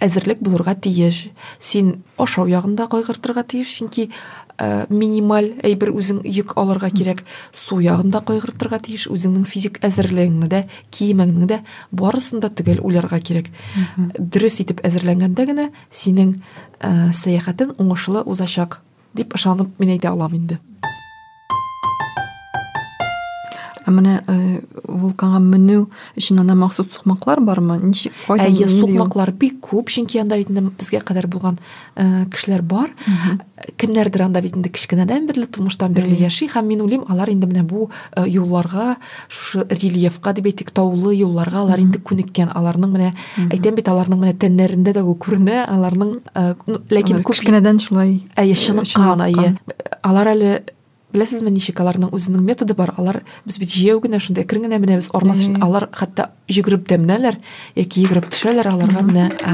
әзерлек 0.01 0.41
булырга 0.43 0.75
тиеш. 0.75 1.27
Син 1.59 2.03
ашау 2.17 2.47
ягында 2.49 2.87
кайгыртырга 2.91 3.43
тиеш, 3.43 3.77
чөнки 3.77 4.09
ә, 4.57 4.85
минималь 4.89 5.53
әйбер 5.63 5.91
үзең 5.93 6.21
йөк 6.27 6.55
алырга 6.59 6.89
кирәк. 6.93 7.23
Су 7.51 7.79
ягында 7.83 8.23
кайгыртырга 8.25 8.79
тиеш, 8.83 9.07
үзеңнең 9.11 9.45
физик 9.49 9.79
әзерлегеңне 9.85 10.49
дә, 10.51 10.63
киемеңне 10.93 11.49
дә 11.49 11.61
барысын 11.91 12.43
да 12.43 12.49
төгәл 12.49 12.83
уйларга 12.83 13.19
кирәк. 13.19 13.49
Дөрес 14.17 14.59
итеп 14.63 14.83
әзерләнгәндә 14.85 15.47
генә 15.49 15.69
синең 15.91 16.37
ә, 16.79 17.11
сәяхәтең 17.13 17.77
уңышлы 17.77 18.25
узачак 18.25 18.81
дип 19.13 19.35
ышанып 19.37 19.79
мин 19.79 19.95
әйтә 19.97 20.13
алам 20.13 20.33
инде. 20.37 20.59
Ә 23.85 23.91
менә 23.91 24.15
э, 24.27 24.61
вулканга 24.87 25.39
менү 25.43 25.87
өчен 26.17 26.39
анда 26.39 26.55
махсус 26.55 26.87
сукмаклар 26.93 27.41
бармы? 27.41 27.79
Ничек 27.83 28.13
әйе 28.31 28.67
сукмаклар 28.71 29.31
бик 29.31 29.59
күп 29.63 29.91
чөнки 29.93 30.21
анда 30.21 30.39
инде 30.41 30.63
безгә 30.63 31.03
кадәр 31.03 31.27
булган 31.27 31.59
э, 31.95 32.25
кешеләр 32.31 32.61
бар. 32.61 32.93
Кемнәрдер 33.79 34.25
анда 34.25 34.41
бит 34.43 34.55
инде 34.57 34.69
кечкенәдән 34.69 35.27
бирле 35.27 35.47
бирле 35.47 36.17
яши 36.19 36.47
һәм 36.51 36.67
мин 36.67 36.81
уйлыйм 36.83 37.05
алар 37.09 37.29
инде 37.29 37.47
менә 37.47 37.63
бу 37.63 37.89
э, 38.15 38.25
юлларга 38.27 38.97
шушы 39.29 39.65
рельефка 39.69 40.33
дип 40.33 40.47
әйтик 40.51 40.71
таулы 40.71 41.15
юлларга 41.15 41.63
алар 41.63 41.79
инде 41.79 41.99
күнеккән 41.99 42.51
аларның 42.55 42.93
менә 42.93 43.13
әйтәм 43.49 43.75
бит 43.79 43.89
аларның 43.89 44.19
менә 44.23 44.35
тәннәрендә 44.39 44.95
дә 44.97 45.03
ул 45.03 45.17
күренә 45.17 45.63
аларның 45.67 46.17
э, 46.35 46.53
ләкин 46.89 47.19
Алар 47.19 47.25
күп 47.25 47.37
кечкенәдән 47.37 47.79
шулай 47.83 48.21
әйе 48.35 48.55
чыныккан. 48.55 49.27
әйе. 49.27 49.55
Алар 50.03 50.33
әле 50.35 50.53
беләсезме 51.13 51.51
ничек 51.53 51.79
аларның 51.79 52.11
үзенең 52.13 52.43
методы 52.43 52.75
бар. 52.77 52.93
Алар 52.97 53.21
без 53.45 53.57
бит 53.61 53.69
җәяү 53.71 54.01
генә 54.03 54.19
шунда 54.19 54.43
әкрен 54.43 54.67
генә 54.67 54.79
менәбез 54.83 55.11
орман 55.13 55.37
Әйе. 55.37 55.61
алар 55.61 55.87
хәтта 55.93 56.31
йөгереп 56.49 56.87
тә 56.89 56.97
менәләр 56.97 57.39
яки 57.75 58.03
йөгереп 58.03 58.29
төшәләр 58.33 58.67
аларга 58.73 59.01
менә 59.05 59.29
ә, 59.39 59.53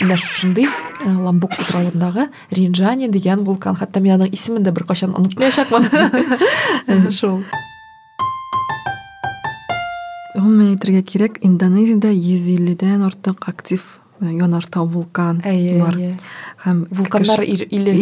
менә 0.00 0.16
шундый 0.20 0.68
ә, 0.68 1.08
ламбук 1.08 1.56
утравындагы 1.58 2.28
ринджани 2.52 3.08
дигән 3.08 3.44
вулкан. 3.44 3.76
Хәтта 3.80 4.00
мин 4.00 4.18
аның 4.18 4.32
исемен 4.32 4.62
дә 4.62 4.72
беркайчан 4.72 5.16
онытмаячакмын 5.16 7.12
шул 7.20 7.42
гомумән 10.34 10.74
әйтергә 10.74 11.02
кирәк 11.06 11.36
индонезиядә 11.46 12.10
йөз 12.10 12.48
илледән 12.56 13.04
артык 13.06 13.46
актив 13.48 13.84
янартау 14.20 14.86
вулкан 14.86 15.40
бар. 15.44 15.96
Һәм 16.64 16.84
ир- 17.44 17.68
иле 17.70 17.92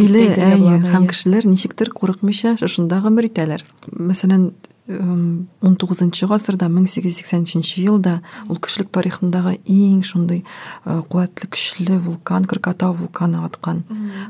һәм 0.92 1.07
кешеләр 1.11 1.47
ничектер 1.47 1.90
курыкмыйча 1.90 2.57
шушында 2.61 3.00
гомер 3.02 3.26
итәләр 3.31 3.64
мәсәлән 3.90 4.52
он 4.88 5.76
тугызынчы 5.78 6.26
гасырда 6.26 6.66
мең 6.69 6.88
сигез 6.90 7.14
йөз 7.14 7.21
сиксән 7.23 7.45
өченче 7.47 7.85
елда 7.85 8.16
ул 8.50 8.59
кешелек 8.59 8.90
тарихындагы 8.90 9.54
иң 9.71 10.02
шундый 10.02 10.42
э, 10.42 11.00
куәтле 11.09 11.49
көчле 11.54 11.99
вулкан 12.02 12.45
кркатау 12.50 12.97
вулканы 12.99 13.45
аткан 13.47 13.85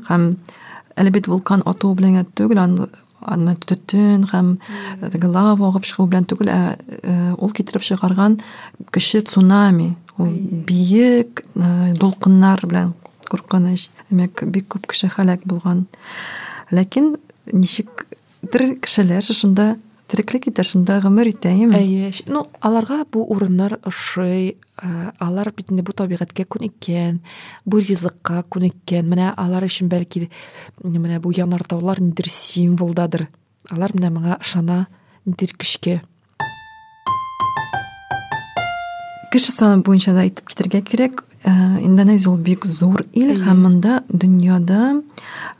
һәм 0.09 0.35
әле 0.95 1.09
бит 1.09 1.27
вулкан 1.27 1.63
ату 1.65 1.93
белән 1.97 2.25
түгел 2.37 2.61
аны 3.25 3.55
төтен 3.55 4.27
һәм 4.29 4.57
теге 5.09 5.27
лава 5.27 5.71
агып 5.71 5.85
чыгу 5.89 6.07
белән 6.11 6.29
түгел 6.29 6.53
ә 6.53 6.77
э, 7.01 7.33
ул 7.37 7.51
китереп 7.51 7.81
чыгарган 7.81 8.39
кече 8.91 9.21
цунами 9.21 9.95
ул 10.17 10.29
биек 10.67 11.45
э, 11.55 11.93
дулкыннар 11.97 12.61
белән 12.67 12.93
куркыныч 13.29 13.89
демәк 14.09 14.43
бик 14.51 14.69
күп 14.73 14.87
кеше 14.91 15.09
һәлак 15.13 15.45
булган 15.47 15.85
ләкин 16.71 17.15
ничектер 17.51 18.65
кешеләр 18.83 19.25
шунда 19.25 19.75
тереклек 20.11 20.47
итә 20.51 20.65
шунда 20.67 20.99
гомер 21.01 21.31
итә 21.31 21.51
эме 21.51 21.79
Әйе, 21.79 22.11
ну 22.27 22.45
аларга 22.61 23.01
бу 23.09 23.23
урыннар 23.33 23.79
ошый, 23.83 24.57
ә, 24.77 25.11
алар 25.19 25.51
бит 25.55 25.71
инде 25.71 25.81
бу 25.81 25.95
табигатькә 25.97 26.45
күнеккән, 26.45 27.19
бу 27.65 27.81
ризыкка 27.81 28.43
күнеккән. 28.53 29.09
Менә 29.09 29.33
алар 29.33 29.65
өчен 29.65 29.89
бәлки 29.89 30.27
менә 30.83 31.19
бу 31.23 31.33
янартаулар 31.33 32.03
нидер 32.03 32.29
символдадыр. 32.29 33.27
Алар 33.73 33.97
менә 33.97 34.13
моңа 34.13 34.37
ышана 34.41 34.85
нидер 35.25 35.55
көчкә. 35.57 36.01
кеше 39.33 39.51
саны 39.51 39.81
буенча 39.81 40.13
да 40.13 40.27
әйтеп 40.27 40.45
китәргә 40.45 40.83
кирәк 40.85 41.23
индонезия 41.45 42.31
ул 42.31 42.37
бик 42.37 42.65
зур. 42.65 43.05
Ил 43.13 43.33
һәм 43.43 43.63
монда 43.65 44.03
дөньяда 44.09 45.01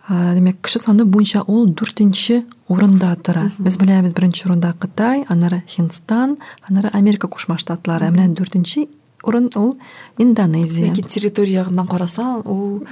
ә, 0.08 0.34
демәк 0.36 0.62
кеше 0.64 0.80
саны 0.80 1.06
буенча 1.06 1.44
ул 1.48 1.68
дүртенче 1.68 2.44
урында 2.72 3.16
тора. 3.24 3.50
Без 3.58 3.78
беләбез 3.78 4.16
беренче 4.16 4.48
урында 4.48 4.74
кытай 4.80 5.26
аннары 5.28 5.64
һиндстан 5.76 6.38
аннары 6.70 6.92
америка 6.94 7.28
кушма 7.28 7.58
штатлары 7.58 8.12
менә 8.12 8.36
дүртенче 8.38 8.88
урын 9.24 9.50
ул 9.56 9.76
индонезия. 10.18 10.92
Ләкин 10.92 11.08
территория 11.08 11.64
ягыннан 11.64 11.88
карасаң, 11.88 12.48
ул 12.48 12.84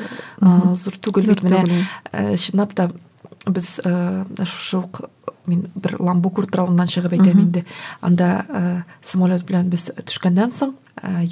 ә, 0.41 0.75
зур 0.75 0.99
түгел 0.99 1.31
бит 1.31 1.43
менә. 1.47 1.85
Чынлап 2.37 2.75
та 2.75 2.91
без 3.47 3.79
шушы 3.79 4.83
мин 5.47 5.65
бер 5.75 5.95
ламбук 5.99 6.43
утравыннан 6.43 6.87
чыгып 6.87 7.15
әйтәм 7.17 7.39
инде. 7.41 7.65
Анда 8.01 8.85
самолет 9.01 9.43
белән 9.47 9.71
без 9.71 9.89
төшкәннән 10.05 10.51
соң 10.53 10.75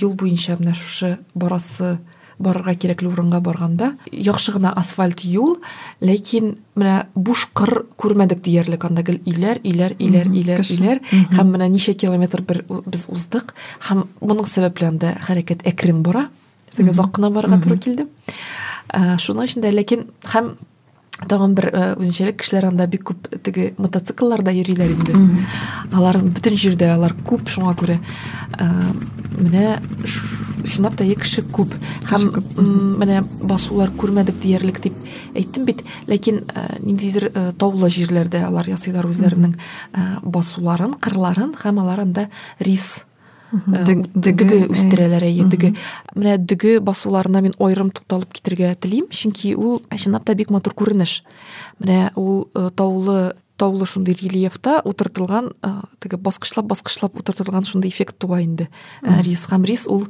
юл 0.01 0.13
буенча 0.13 0.57
менә 0.59 0.73
шушы 0.77 1.17
барасы 1.33 1.99
барырга 2.39 2.73
кирәкле 2.79 3.09
урынга 3.09 3.41
барганда 3.43 3.91
яхшы 4.11 4.53
гына 4.55 4.71
асфальт 4.79 5.25
юл, 5.27 5.57
ләкин 6.01 6.55
менә 6.79 7.07
буш 7.15 7.45
кыр 7.53 7.83
күрмәдек 7.99 8.41
диярлек 8.45 8.85
анда 8.87 9.03
гел 9.03 9.19
иләр, 9.25 9.59
иләр, 9.63 9.95
иләр, 9.99 10.31
кеше. 10.63 10.77
иләр 10.77 11.01
һәм 11.35 11.51
менә 11.51 11.67
ничә 11.69 11.93
километр 11.99 12.41
бер 12.47 12.63
без 12.85 13.09
уздык 13.11 13.53
һәм 13.89 14.05
моның 14.21 14.47
сәбәплән 14.47 15.01
дә 15.03 15.17
хәрәкәт 15.27 15.67
әкрен 15.67 16.01
бара. 16.03 16.29
Озак 16.79 17.11
кына 17.17 17.29
барырга 17.29 17.59
туры 17.59 17.77
килде. 17.77 18.07
Ә, 18.87 19.17
Шуның 19.19 19.49
өчен 19.49 19.65
дә 19.65 19.73
ләкин 19.75 20.07
һәм 20.31 20.53
тагын 21.27 21.55
бер 21.57 21.69
ә, 21.73 21.83
үзенчәлек 21.99 22.39
кешеләр 22.41 22.69
анда 22.69 22.87
бик 22.87 23.03
күп 23.09 23.27
теге 23.43 23.73
мотоциклларда 23.77 24.53
йөриләр 24.55 24.93
инде. 24.95 25.15
Алар 25.91 26.21
бөтен 26.23 26.55
җирдә 26.59 26.93
алар 26.93 27.15
күп 27.27 27.49
шуңа 27.51 27.75
күрә. 27.79 27.99
Ә, 28.59 28.69
менә 29.39 29.79
чынлап 30.67 30.95
та 30.99 31.07
кеше 31.19 31.43
күп 31.55 31.75
һәм 32.09 32.29
менә 32.99 33.21
басулар 33.41 33.91
күрмәдек 33.97 34.39
диярлек 34.43 34.81
дип 34.83 34.95
әйттем 35.37 35.65
бит, 35.67 35.83
ләкин 36.07 36.43
ә, 36.47 36.65
ниндидер 36.83 37.29
таулы 37.59 37.91
җирләрдә 37.93 38.43
алар 38.47 38.69
ясыйлар 38.71 39.07
үзләренең 39.09 39.55
ә, 39.93 40.07
басуларын, 40.23 40.97
кырларын 40.99 41.55
һәм 41.61 41.83
алар 41.83 42.03
анда 42.05 42.29
рис 42.59 43.05
Үстерәләр 43.51 45.25
әйе 45.25 45.45
дөге 45.49 45.73
менә 46.15 46.37
дөге 46.37 46.77
басуларына 46.85 47.41
мин 47.45 47.55
аерым 47.57 47.91
тукталып 47.95 48.33
китәргә 48.37 48.75
телим 48.81 49.09
чөнки 49.09 49.55
ул 49.57 49.81
чынлап 49.95 50.25
та 50.27 50.35
бик 50.37 50.51
матур 50.53 50.75
күренеш. 50.77 51.23
Менә 51.81 52.11
ул 52.19 52.47
э, 52.53 52.69
таулы 52.75 53.33
таулы 53.59 53.85
шундый 53.85 54.15
рельефта 54.15 54.79
утыртылган 54.87 55.51
э, 55.61 55.71
теге 55.99 56.17
баскычлап 56.17 56.65
баскычлап 56.65 57.17
утыртылган 57.19 57.65
шундый 57.65 57.91
эффект 57.91 58.17
туа 58.17 58.39
инде. 58.41 58.69
Ә, 59.03 59.19
рис 59.25 59.43
һәм 59.51 59.65
рис 59.67 59.85
ул 59.91 60.05
э, 60.07 60.09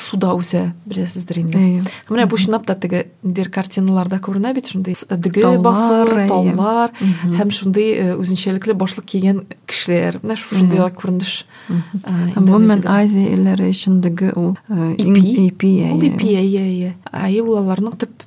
суда 0.00 0.32
үсә 0.36 0.72
беләсездер 0.88 1.40
инде 1.42 1.60
менә 2.08 2.26
бу 2.30 2.38
чынлап 2.40 2.64
та 2.66 2.74
теге 2.80 3.04
ниндидер 3.22 3.50
картиналарда 3.52 4.18
күренә 4.24 4.54
бит 4.56 4.70
шундый 4.72 4.96
дөге 5.10 5.44
әйе. 5.50 6.28
таулар 6.28 6.94
һәм 6.98 7.52
шундый 7.52 8.14
үзенчәлекле 8.16 8.74
башлык 8.74 9.06
кигән 9.12 9.44
кешеләр 9.68 10.20
менә 10.22 10.38
шундый 10.40 10.80
күренеш 10.96 11.44
гомумән 12.36 12.86
азия 12.88 13.34
илләре 13.36 13.68
өчен 13.72 14.00
дөге 14.04 14.32
ул 14.36 14.56
ипи 14.96 15.48
ипи 15.48 15.72
әйе. 15.84 16.00
ипи 16.08 16.32
әйе 16.32 16.64
әйе 16.64 16.94
әйе 17.12 17.42
ул 17.44 17.58
аларның 17.60 17.98
төп 18.00 18.23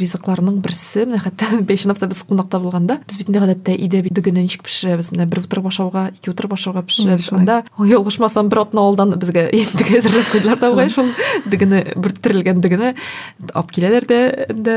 ризыкларының 0.00 0.60
берсе 0.64 1.06
менә 1.06 1.20
хәтта 1.24 1.60
бәйшнапта 1.68 2.08
без 2.10 2.22
кунакта 2.26 2.60
булганда 2.62 2.98
без 3.06 3.18
бит 3.20 3.30
инде 3.30 3.42
гадәттә 3.42 3.76
өйдә 3.76 4.02
бит 4.04 4.16
дөгене 4.16 4.44
ничек 4.44 4.64
пешерәбез 4.66 5.12
менә 5.14 5.26
бер 5.30 5.42
утырып 5.44 5.68
ашауга 5.70 6.08
ике 6.14 6.32
утырып 6.32 6.56
ашауга 6.56 6.82
пешерәбез 6.86 7.30
анда 7.32 7.62
ялгышмасам 7.78 8.50
бер 8.52 8.62
атна 8.64 8.84
алдан 8.84 9.16
безгә 9.16 9.48
инде 9.50 9.88
әзерләп 10.00 10.30
куйдылар 10.34 10.60
да 10.60 10.70
бугай 10.74 10.92
шул 10.92 11.10
дөгене 11.46 11.82
бер 11.96 12.14
төрелгән 12.14 12.60
дөгене 12.64 12.94
алып 13.52 13.72
киләләр 13.76 14.08
дә 14.10 14.20
дә 14.52 14.76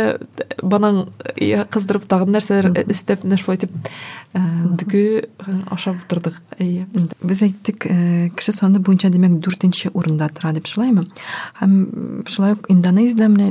банан 0.63 1.07
кыздырып 1.35 2.07
тагын 2.09 2.33
нәрсәләр 2.37 2.71
истәп 2.89 3.27
менә 3.27 3.41
шулай 3.41 3.61
итеп 3.61 3.75
дөге 4.79 5.29
ашап 5.73 5.99
утырдык 6.05 6.39
әйе 6.59 6.85
без 6.93 7.09
Без 7.19 7.41
әйттек, 7.43 7.83
кеше 8.37 8.53
саны 8.55 8.79
буенча 8.79 9.09
демәк 9.11 9.39
дүртенче 9.43 9.91
урында 9.97 10.29
тора 10.35 10.53
дип 10.55 10.69
шулаймы? 10.71 11.07
Һәм 11.59 11.73
шулай 12.31 12.55
ук 12.55 12.69
Индонезиядә 12.71 13.27
менә 13.31 13.49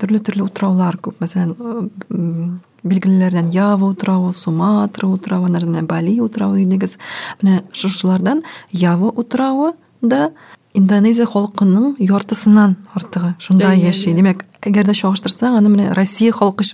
төрле 0.00 0.20
төрле 0.20 0.44
утраулар 0.44 0.96
күп. 0.96 1.18
Мәсәлән, 1.20 1.54
э, 1.58 1.88
м, 2.14 2.60
билгелеләрдән 2.84 3.52
Ява 3.52 3.90
утравы, 3.90 4.32
Суматра 4.34 5.08
утравы, 5.08 5.48
Бали 5.86 6.20
утравы 6.20 6.64
дигез. 6.64 6.96
Менә 7.42 7.64
шушылардан 7.72 8.42
Ява 8.72 9.10
утравы 9.10 9.74
да 10.02 10.30
Индонезия 10.72 11.26
халкының 11.26 11.96
яртысыннан 11.98 12.76
артыгы 12.94 13.34
шунда 13.40 13.72
яши. 13.74 14.12
Демәк, 14.14 14.44
әгәр 14.62 14.86
дә 14.86 14.94
чагыштырсаң, 14.94 15.56
аны 15.58 15.68
менә 15.68 15.94
Россия 15.94 16.30
халкы 16.30 16.64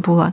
була. 0.00 0.32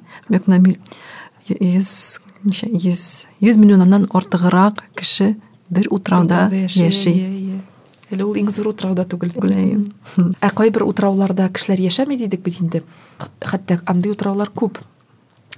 Ничә 2.40 2.70
йөз 2.72 3.02
йөз 3.44 3.58
миллионнан 3.60 4.08
артыграк 4.16 4.86
кеше 4.96 5.36
бер 5.70 5.90
утрауда 5.92 6.48
яши. 6.52 7.12
Әле 8.10 8.26
ул 8.26 8.38
иң 8.42 8.50
зур 8.54 8.72
утрауда 8.72 9.06
түгел. 9.06 9.32
Гүләйем. 9.38 9.92
Ә 10.42 10.50
кайбер 10.56 10.86
утрауларда 10.88 11.50
кешеләр 11.54 11.84
яшәми 11.86 12.18
дидек 12.18 12.42
бит 12.46 12.58
инде. 12.62 12.84
Хәтта 13.42 13.80
андый 13.86 14.14
утраулар 14.16 14.50
күп. 14.50 14.80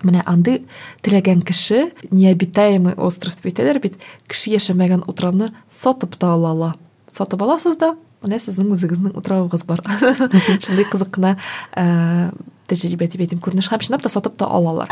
Менә 0.03 0.23
андый 0.25 0.65
теләгән 1.05 1.45
кеше 1.45 1.91
необитаемый 2.09 2.97
остров 2.97 3.37
дип 3.37 3.51
әйтәләр 3.51 3.79
бит. 3.83 3.95
Кеше 4.27 4.51
яшәмәгән 4.55 5.05
утрауны 5.07 5.51
сатып 5.69 6.17
та 6.19 6.33
ала 6.35 6.51
ала. 6.51 6.71
Сатып 7.13 7.43
аласыз 7.45 7.77
да, 7.79 7.93
менә 8.23 8.41
сезнең 8.41 8.73
үзегезнең 8.75 9.15
утравыгыз 9.19 9.63
бар. 9.69 9.83
Шундый 10.65 10.89
кызык 10.91 11.13
кына 11.15 11.37
ә, 11.77 12.31
тәҗрибә 12.67 13.07
дип 13.11 13.27
әйтим 13.27 13.43
күренеш 13.43 13.71
һәм 13.71 13.83
чынлап 13.85 14.03
та 14.03 14.11
сатып 14.11 14.39
та 14.41 14.49
алалар. 14.49 14.91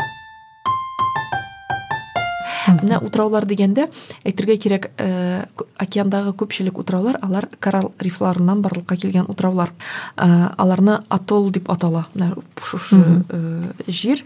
Менә 2.78 3.00
утраулар 3.04 3.46
дигәндә 3.48 3.88
әйтергә 4.24 4.56
кирәк 4.62 4.90
ә, 4.96 5.46
океандагы 5.80 6.34
күпчелек 6.38 6.78
утраулар 6.78 7.18
алар 7.22 7.48
коралл 7.58 7.92
рифларыннан 7.98 8.62
барлыкка 8.62 8.96
килгән 8.96 9.28
утраулар 9.28 9.72
ә, 10.16 10.54
аларны 10.56 11.00
атолл 11.08 11.50
дип 11.50 11.70
атала 11.70 12.06
менә 12.14 12.34
шушы 12.60 13.00
ә, 13.28 13.40
җир 13.88 14.24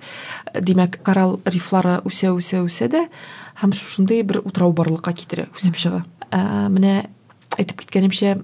димәк 0.61 1.01
коралл 1.03 1.41
рифлары 1.45 2.01
үсә 2.05 2.33
үсә 2.35 2.65
үсә 2.65 2.89
дә 2.93 3.07
һәм 3.63 3.73
шушындый 3.73 4.23
бер 4.23 4.41
утрау 4.45 4.73
барлыкка 4.73 5.13
китерә 5.15 5.47
үсеп 5.55 5.79
чыга. 5.79 6.05
Ә, 6.31 6.69
менә 6.69 7.05
әйтеп 7.59 7.85
киткәнемчә 7.85 8.39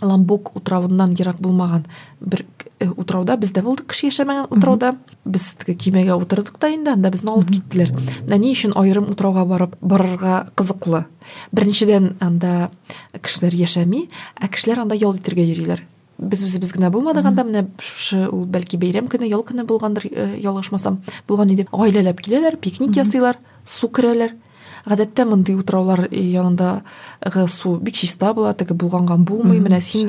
ламбук 0.00 0.54
утравыннан 0.56 1.16
ерак 1.18 1.40
булмаган 1.40 1.86
бер 2.20 2.44
э, 2.44 2.67
утрауда 2.96 3.36
без 3.36 3.52
дә 3.52 3.62
булдык 3.66 3.90
кеше 3.92 4.08
яшәмәгән 4.08 4.48
утрауда 4.54 4.94
без 5.24 5.50
теге 5.60 5.74
кимәгә 5.74 6.16
утырдык 6.20 6.58
да 6.60 6.70
инде 6.72 6.92
анда 6.94 7.10
безне 7.10 7.32
алып 7.32 7.50
киттеләр 7.50 7.92
менә 8.26 8.38
ни 8.38 8.52
өчен 8.54 8.74
аерым 8.78 9.10
утрауга 9.12 9.44
барып 9.44 9.76
барырга 9.80 10.48
кызыклы. 10.54 11.04
Беренчедән 11.52 12.16
анда 12.20 12.70
кешеләр 13.20 13.56
яшәми 13.58 14.06
ә 14.40 14.48
кешеләр 14.48 14.84
анда 14.86 14.98
ял 14.98 15.16
итәргә 15.16 15.44
йөриләр 15.44 15.84
без 16.18 16.42
үзебез 16.42 16.72
генә 16.74 16.90
булмадык 16.90 17.26
анда 17.30 17.44
менә 17.46 17.64
шушы 17.78 18.24
ул 18.26 18.44
бәлки 18.50 18.78
бәйрәм 18.80 19.06
көне 19.10 19.28
ял 19.30 19.44
көне 19.46 19.64
булгандыр 19.64 20.08
э, 20.10 20.26
ялгышмасам 20.42 20.98
булган 21.28 21.52
иде. 21.54 21.68
Гаиләләп 21.70 22.20
киләләр 22.24 22.58
пикник 22.58 22.96
ясыйлар 22.98 23.38
су 23.66 23.88
керәләр. 23.88 24.34
Гадәттә 24.88 25.24
мондый 25.28 25.58
утраулар 25.58 26.06
янындагы 26.10 27.46
су 27.48 27.76
бик 27.78 27.94
чиста 27.94 28.32
була 28.34 28.54
теге 28.54 28.74
булганган 28.74 29.24
булмый. 29.24 29.60
Менә 29.60 29.80
син 29.84 30.08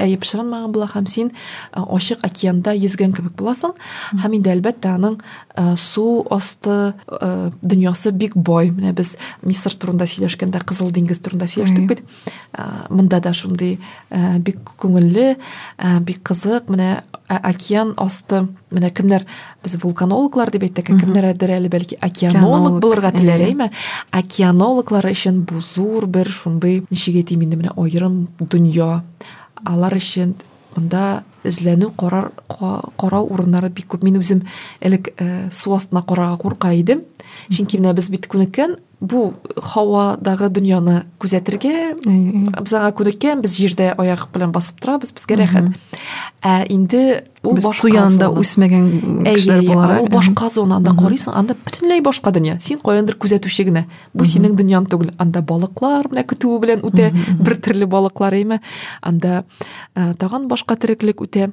әйе 0.00 0.18
пычранмаган 0.18 0.72
була 0.72 0.90
һәм 0.92 1.06
син 1.06 1.32
ачык 1.72 2.24
океанда 2.26 2.74
йөзгән 2.74 3.14
кебек 3.16 3.36
буласың. 3.38 3.76
Һәм 4.22 4.38
инде 4.38 4.52
әлбәттә 4.54 4.96
аның 4.96 5.20
су 5.80 6.26
асты 6.30 6.94
ә, 7.08 7.50
дөньясы 7.62 8.12
бик 8.12 8.36
бай 8.36 8.68
менә 8.70 8.92
без 8.96 9.14
мисыр 9.42 9.72
турында 9.72 10.04
сөйләшкәндә 10.08 10.60
кызыл 10.68 10.90
диңгез 10.92 11.22
турында 11.24 11.48
сөйләштек 11.48 11.86
бит. 11.88 12.02
Ә, 12.52 12.86
монда 12.90 13.20
да 13.24 13.32
шундый 13.32 13.78
бик 14.44 14.74
күңелле 14.80 15.36
бик 16.04 16.20
кызык. 16.26 16.68
Менә 16.72 17.04
океан 17.28 17.94
асты. 17.96 18.46
Менә 18.70 18.90
кемнәр? 18.92 19.24
Без 19.64 19.78
вулканологлар 19.82 20.50
дип 20.52 20.66
әйттек. 20.68 20.90
Ә 20.92 20.98
кемнәрдер 21.00 21.54
әле? 21.56 21.70
Бәлки 21.72 21.96
океанолог 22.02 22.80
булырга 22.82 23.14
теләр 23.16 23.46
әйме? 23.48 23.70
Океанологлар 24.12 25.08
өчен 25.12 25.44
бу 25.48 25.62
зур 25.64 26.06
бер 26.06 26.28
шундый 26.28 26.84
ничек 26.90 27.22
әйтим 27.22 27.46
инде 27.46 27.56
менә 27.56 27.72
аерым 27.80 28.26
дөнья. 28.40 29.02
Алар 29.64 29.96
өчен 29.96 30.36
эзләнү 31.44 31.92
карар 31.96 32.30
ка- 32.48 32.82
карау 32.98 33.26
урыннары 33.32 33.70
бик 33.70 33.86
күп 33.94 34.04
мин 34.04 34.18
үзем 34.20 34.42
элек 34.80 35.14
ә, 35.16 35.50
су 35.52 35.74
астына 35.74 36.02
карарга 36.06 36.36
курка 36.36 36.72
идем. 36.74 37.02
Чөнки 37.52 37.78
менә 37.80 37.94
без 37.96 38.10
бит 38.10 38.26
күнеккән. 38.30 38.76
Бу 38.96 39.34
һавадагы 39.60 40.48
дөньяны 40.56 41.02
күзәтергә 41.20 41.72
без 42.00 42.72
аңа 42.72 42.94
күнеккән. 42.96 43.42
Без 43.44 43.56
җирдә 43.58 43.90
аяк 44.00 44.30
белән 44.32 44.54
басып 44.54 44.80
торабыз 44.80 45.12
безгә 45.12 45.36
рәхәт. 45.42 45.68
Ә 46.40 46.64
инде 46.72 47.26
ул 47.44 47.60
су 47.60 47.90
янында 47.92 48.30
үсмәгән 48.32 48.88
кешеләр 49.26 49.60
әйе, 49.60 49.68
булар. 49.68 50.00
ул 50.00 50.08
башка 50.08 50.48
зона 50.48 50.80
анда 50.80 50.96
карыйсың 50.96 51.36
анда 51.36 51.58
бөтенләй 51.66 52.00
башка 52.00 52.32
дөнья. 52.32 52.56
Син 52.64 52.80
каяндыр 52.80 53.20
күзәтүче 53.20 53.68
генә. 53.68 53.84
Бу 54.14 54.24
синең 54.24 54.56
дөньяң 54.56 54.88
түгел. 54.88 55.12
Анда 55.20 55.44
балыклар 55.44 56.08
менә 56.08 56.24
көтүе 56.32 56.58
белән 56.64 56.84
үтә. 56.88 57.12
Бер 57.36 57.60
төрле 57.60 57.86
балыклар 57.86 58.32
әйме? 58.32 58.62
Анда 59.02 59.44
ә, 59.94 60.14
тагын 60.16 60.48
башка 60.48 60.76
тереклек 60.80 61.20
үтә. 61.20 61.52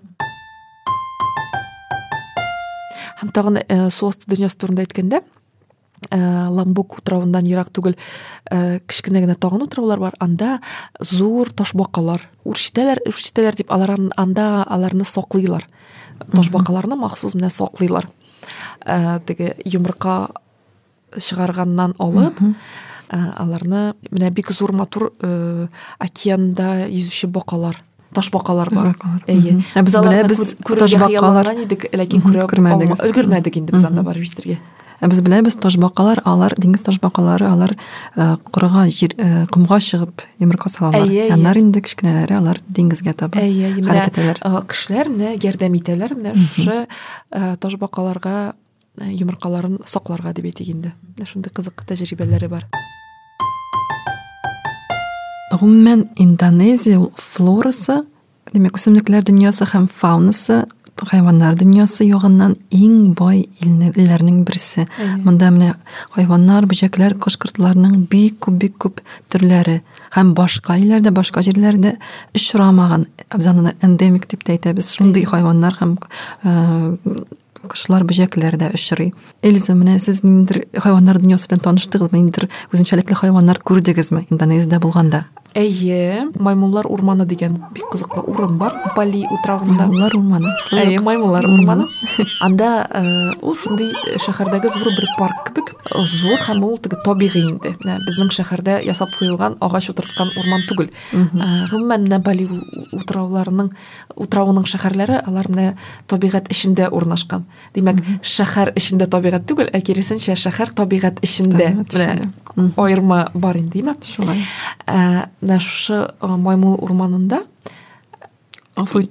Һәм 3.20 3.36
тагын 3.36 3.62
ә, 3.68 3.90
су 3.92 4.08
асты 4.08 4.32
дөньясы 4.32 4.58
турында 4.58 4.88
әйткәндә 4.88 5.24
ә, 6.10 6.50
ламбук 6.50 6.98
утравындан 7.00 7.46
ерак 7.46 7.70
түгел. 7.72 7.96
Ә, 8.52 8.80
кечкенә 8.88 9.22
генә 9.24 9.36
тагын 9.36 9.64
утраулар 9.64 10.00
бар. 10.00 10.14
Анда 10.20 10.60
зур 11.00 11.52
ташбакалар 11.52 12.30
үрчетәләр 12.46 13.00
үрчетәләр 13.08 13.56
дип 13.56 13.72
алар 13.72 13.92
ан- 13.92 14.12
анда 14.18 14.64
аларны 14.64 15.06
саклыйлар. 15.06 15.68
Ташбакаларны 16.34 16.96
махсус 16.96 17.34
менә 17.36 17.50
саклыйлар. 17.50 18.10
Ә, 18.86 19.20
теге 19.26 19.56
йомырка 19.66 20.30
чыгарганнан 21.18 21.94
алып 22.00 22.40
аларны 23.14 23.94
менә 24.12 24.32
бик 24.32 24.52
зур 24.52 24.72
матур 24.74 25.12
океанда 26.00 26.88
йөзүче 26.90 27.28
бакалар 27.28 27.82
ташбакалар 28.14 28.70
бар. 28.74 28.96
Әйе. 29.28 29.60
Ә 29.74 29.82
без 29.84 29.94
аларны 29.96 30.28
күрергә 30.66 31.00
хыялланган 31.08 31.64
идек 31.66 31.86
ләкин 31.94 32.22
күрә 32.22 32.48
күрмәдегез. 32.50 32.98
алма- 33.00 33.08
өлгермәдек 33.08 33.58
инде 33.58 33.74
без 33.74 33.86
анда 33.86 34.04
барып 34.04 34.24
җитәргә. 34.24 34.58
Ә 35.04 35.10
без 35.12 35.20
беләбез 35.20 35.58
ташбакалар, 35.60 36.22
алар 36.24 36.54
диңгез 36.56 36.86
ташбакалары, 36.86 37.44
алар 37.50 37.74
э, 38.16 38.38
корыга 38.56 38.86
җир 38.88 39.12
э, 39.20 39.46
кумга 39.52 39.82
чыгып 39.84 40.24
йомырка 40.40 40.70
салалар. 40.72 41.10
Яннар 41.12 41.60
инде 41.60 41.82
кечкенәләре, 41.84 42.38
алар 42.38 42.62
диңгезгә 42.72 43.12
таба 43.20 43.42
әйе 43.44 43.74
менә 43.76 43.90
хәрәкәт 43.90 44.14
итәләр. 44.16 44.40
ә, 44.48 44.62
кешеләр 44.72 45.10
менә 45.12 45.34
ярдәм 45.44 45.76
итәләр 45.76 46.16
менә 46.16 46.38
шушы 46.40 46.78
ә, 46.88 47.58
ташбакаларга 47.60 48.36
ә, 48.96 49.10
йомыркаларын 49.12 49.82
сакларга 49.84 50.32
дип 50.38 50.48
әйтик 50.54 50.72
инде 50.72 50.94
Менә 51.18 51.28
шундый 51.28 51.52
кызык 51.52 51.84
тәҗрибәләре 51.84 52.48
бар. 52.48 52.70
Гомумән 55.52 56.08
Индонезия 56.16 57.04
флорасы, 57.20 58.06
демәк 58.56 58.80
үсемлекләр 58.80 59.28
дөньясы 59.28 59.68
һәм 59.68 59.90
фаунасы, 59.92 60.64
хайваннар 61.10 61.58
дөньясы 61.60 62.06
ягыннан 62.08 62.56
иң 62.74 63.14
бай 63.18 63.46
илләрнең 63.64 64.44
берсе. 64.48 64.88
Монда 65.24 65.52
менә 65.54 65.76
хайваннар, 66.16 66.68
бөҗәкләр, 66.70 67.18
кош-кортларның 67.22 68.08
бик 68.12 68.40
күп 68.44 68.60
бик 68.62 68.80
күп 68.82 69.04
төрләре 69.34 69.82
һәм 70.16 70.34
башка 70.38 70.78
илләрдә, 70.82 71.14
башка 71.16 71.44
җирләрдә 71.46 71.96
очрамаган, 72.36 73.08
без 73.36 73.48
аны 73.48 73.76
эндемик 73.82 74.28
дип 74.30 74.44
тә 74.46 74.58
әйтәбез. 74.58 74.92
Шундый 74.94 75.26
хайваннар 75.26 75.78
һәм 75.80 75.98
э, 76.44 76.98
кошлар, 77.68 78.04
бөҗәкләр 78.08 78.58
дә 78.60 78.72
очрый. 78.76 79.14
Эльза, 79.42 79.76
менә 79.78 79.98
сез 80.04 80.24
ниндидер 80.24 80.66
хайваннар 80.76 81.22
дөньясы 81.22 81.50
белән 81.50 81.64
таныштыгызмы? 81.70 82.20
Ниндидер 82.20 82.50
үзенчәлекле 82.74 83.18
хайваннар 83.18 83.62
күрдегезме 83.64 84.26
Индонезиядә 84.30 84.82
булганда? 84.84 85.26
Әйе 85.54 86.30
маймунлар 86.40 86.88
урманы 86.90 87.26
дигән 87.30 87.60
бик 87.74 87.90
кызыклы 87.94 88.24
урын 88.28 88.58
бар. 88.58 88.74
Бали 88.96 89.26
утравында. 89.30 89.88
Улар 89.88 90.16
урманы. 90.18 90.50
әйе 90.72 91.00
маймунлар 91.00 91.46
урманы 91.46 91.88
анда 92.42 92.70
ул 93.42 93.56
шундый 93.56 93.94
шәһәрдәге 94.22 94.72
зур 94.74 94.90
бер 94.94 95.08
парк 95.18 95.50
кебек. 95.50 95.72
Зур 95.94 96.40
һәм 96.48 96.64
ул 96.66 96.78
теге 96.82 96.98
табигый 97.06 97.46
инде. 97.52 97.76
Безнең 98.08 98.32
шәһәрдә 98.34 98.80
ясап 98.86 99.14
куелган 99.18 99.58
агач 99.62 99.90
утырткан 99.94 100.32
урман 100.40 100.64
түгел. 100.70 100.90
Гомумән 101.14 102.08
менә 102.08 102.20
бали 102.24 102.48
утрауларының 102.92 103.72
утравының 104.16 104.68
шәһәрләре 104.70 105.20
алар 105.28 105.50
менә 105.52 105.68
табигать 106.08 106.50
эчендә 106.54 106.90
урнашкан. 106.90 107.46
Димәк 107.76 108.02
шәһәр 108.22 108.74
эчендә 108.78 109.10
табигать 109.12 109.46
түгел 109.50 109.70
ә 109.70 109.82
киресенчә 109.82 110.38
шәһәр 110.38 110.74
табигать 110.78 111.22
эчендә. 111.22 111.74
Табигать 111.74 111.94
менә 111.94 112.32
аерма 112.78 113.32
бар 113.34 113.58
инде 113.58 113.80
димәк. 113.80 114.04
Шулай. 114.06 114.46
Ә, 116.22 116.38
маймыл 116.38 116.78
урманында. 116.82 117.44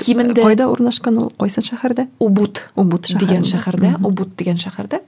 Кимендә- 0.02 0.42
Кайда 0.42 0.68
урнашкан 0.68 1.18
ул? 1.18 1.32
Кайсы 1.38 1.60
шәһәрдә? 1.60 2.08
убут 2.18 2.68
Убуд. 2.74 3.06
Дигән 3.06 3.42
шәһәрдә 3.44 4.04
убут 4.04 4.36
дигән 4.36 4.56
шәһәрдә 4.56 5.00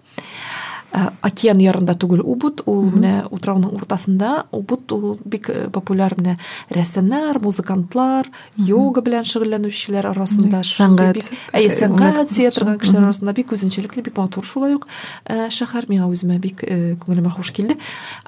океан 1.27 1.59
ярында 1.63 1.95
түгел 1.99 2.23
убут 2.23 2.61
ул 2.71 2.85
менә 2.95 3.15
утрауның 3.35 3.73
уртасында 3.75 4.45
убут 4.55 4.93
ул 4.95 5.19
бик 5.25 5.49
э, 5.51 5.67
популяр 5.75 6.15
менә 6.19 6.37
рәссамнар 6.71 7.41
музыкантлар 7.43 8.29
йога 8.57 9.03
белән 9.03 9.27
шөгыльләнүчеләр 9.27 10.13
арасында 10.13 10.63
Сәнгать, 10.63 11.33
әйе 11.53 11.73
э, 11.73 11.75
сәнгать 11.75 12.31
торган 12.55 12.79
кешеләр 12.79 13.09
арасында 13.09 13.35
бик 13.35 13.51
үзенчәлекле 13.57 14.05
бик 14.07 14.17
матур 14.17 14.47
шулай 14.47 14.77
ук 14.79 14.87
ә, 15.27 15.49
шәһәр. 15.51 15.89
Миңа 15.91 16.07
үземә 16.07 16.39
бик 16.39 16.63
э, 16.63 16.95
күңелемә 16.95 17.35
хуш 17.35 17.51
килде. 17.51 17.77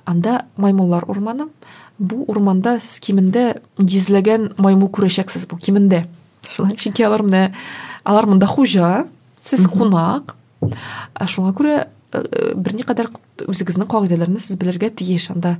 Анда 0.04 0.46
маймыллар 0.56 1.06
урманы. 1.06 1.48
Бу 1.98 2.24
урманда 2.28 2.78
сез 2.80 3.00
кимендә 3.00 3.56
йөзләгән 3.80 4.52
маймыл 4.58 4.88
күрәчәксез 4.92 5.46
бу 5.48 5.56
кимендә 5.56 6.04
Шулай. 6.54 6.76
чөнки 6.76 7.02
алар 7.06 7.22
менә 7.26 7.52
алар 8.04 8.26
монда 8.26 8.46
хуҗа 8.46 9.06
сез 9.40 9.66
кунак 9.66 10.34
Ә 10.66 11.26
шуңа 11.28 11.52
күрә 11.54 11.74
э, 12.16 12.54
берникадәр 12.56 13.10
үзегезнең 13.46 13.86
кагыйдәләрне 13.92 14.40
сез 14.40 14.56
белергә 14.58 14.88
тиеш 14.96 15.28
анда 15.30 15.58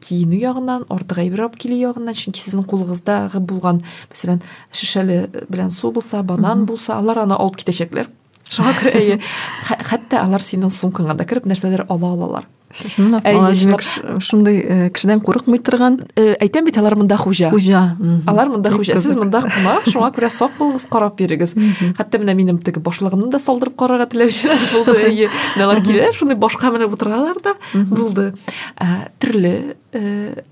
киенү 0.00 0.38
ягыннан 0.38 0.84
артык 0.88 1.18
әйбер 1.24 1.42
алып 1.46 1.56
килү 1.60 1.74
ягыннан 1.80 2.14
чөнки 2.14 2.38
сезнең 2.40 2.64
кулыгыздагы 2.70 3.40
булган 3.42 3.82
мәсәлән 4.12 4.40
шешәле 4.72 5.18
белән 5.50 5.70
су 5.74 5.90
булса 5.92 6.22
банан 6.22 6.64
булса 6.70 6.96
алар 6.96 7.24
аны 7.26 7.34
алып 7.34 7.58
китәчәкләр 7.60 8.08
шуңа 8.50 8.72
хә- 8.78 9.82
хәтта 9.90 10.22
алар 10.22 10.40
синең 10.42 10.70
сумкаңа 10.70 11.16
да 11.18 11.24
кереп 11.26 11.46
нәрсәдер 11.50 11.84
ала 11.88 12.14
алалар 12.14 12.46
чынлап 12.70 13.82
ш- 13.82 14.02
ушундай 14.16 14.56
э, 14.62 14.90
кишиден 14.90 15.20
курыкмый 15.20 15.58
турган 15.58 16.00
Э, 16.16 16.36
әйтәм 16.40 16.64
бит 16.66 16.78
алар 16.78 16.94
мында 16.96 17.16
хуҗа 17.18 17.50
мгм. 17.98 18.22
алар 18.30 18.48
мында 18.48 18.70
сез 18.70 18.94
кызык. 18.94 19.18
мында 19.18 19.40
кунак 19.42 19.88
шуңа 19.90 20.10
күрә 20.14 20.30
сак 20.30 20.52
булыгыз 20.58 20.86
карап 20.90 21.16
бирегез 21.18 21.54
хәтта 21.98 22.18
менә 22.22 22.34
минем 22.34 22.58
теге 22.58 22.80
башлыгымны 22.80 23.30
да 23.30 23.38
салдырып 23.38 23.76
карарга 23.76 24.06
теләүчеләр 24.06 24.58
булды 24.74 24.98
әйе 25.10 25.28
алар 25.58 25.80
киләләр 25.82 26.14
шундый 26.14 26.36
башка 26.36 26.70
менеп 26.70 26.92
утыралар 26.94 27.36
да 27.42 27.54
булды 27.74 28.34
Ә, 28.80 29.08
төрле 29.18 29.50
э, 29.50 29.74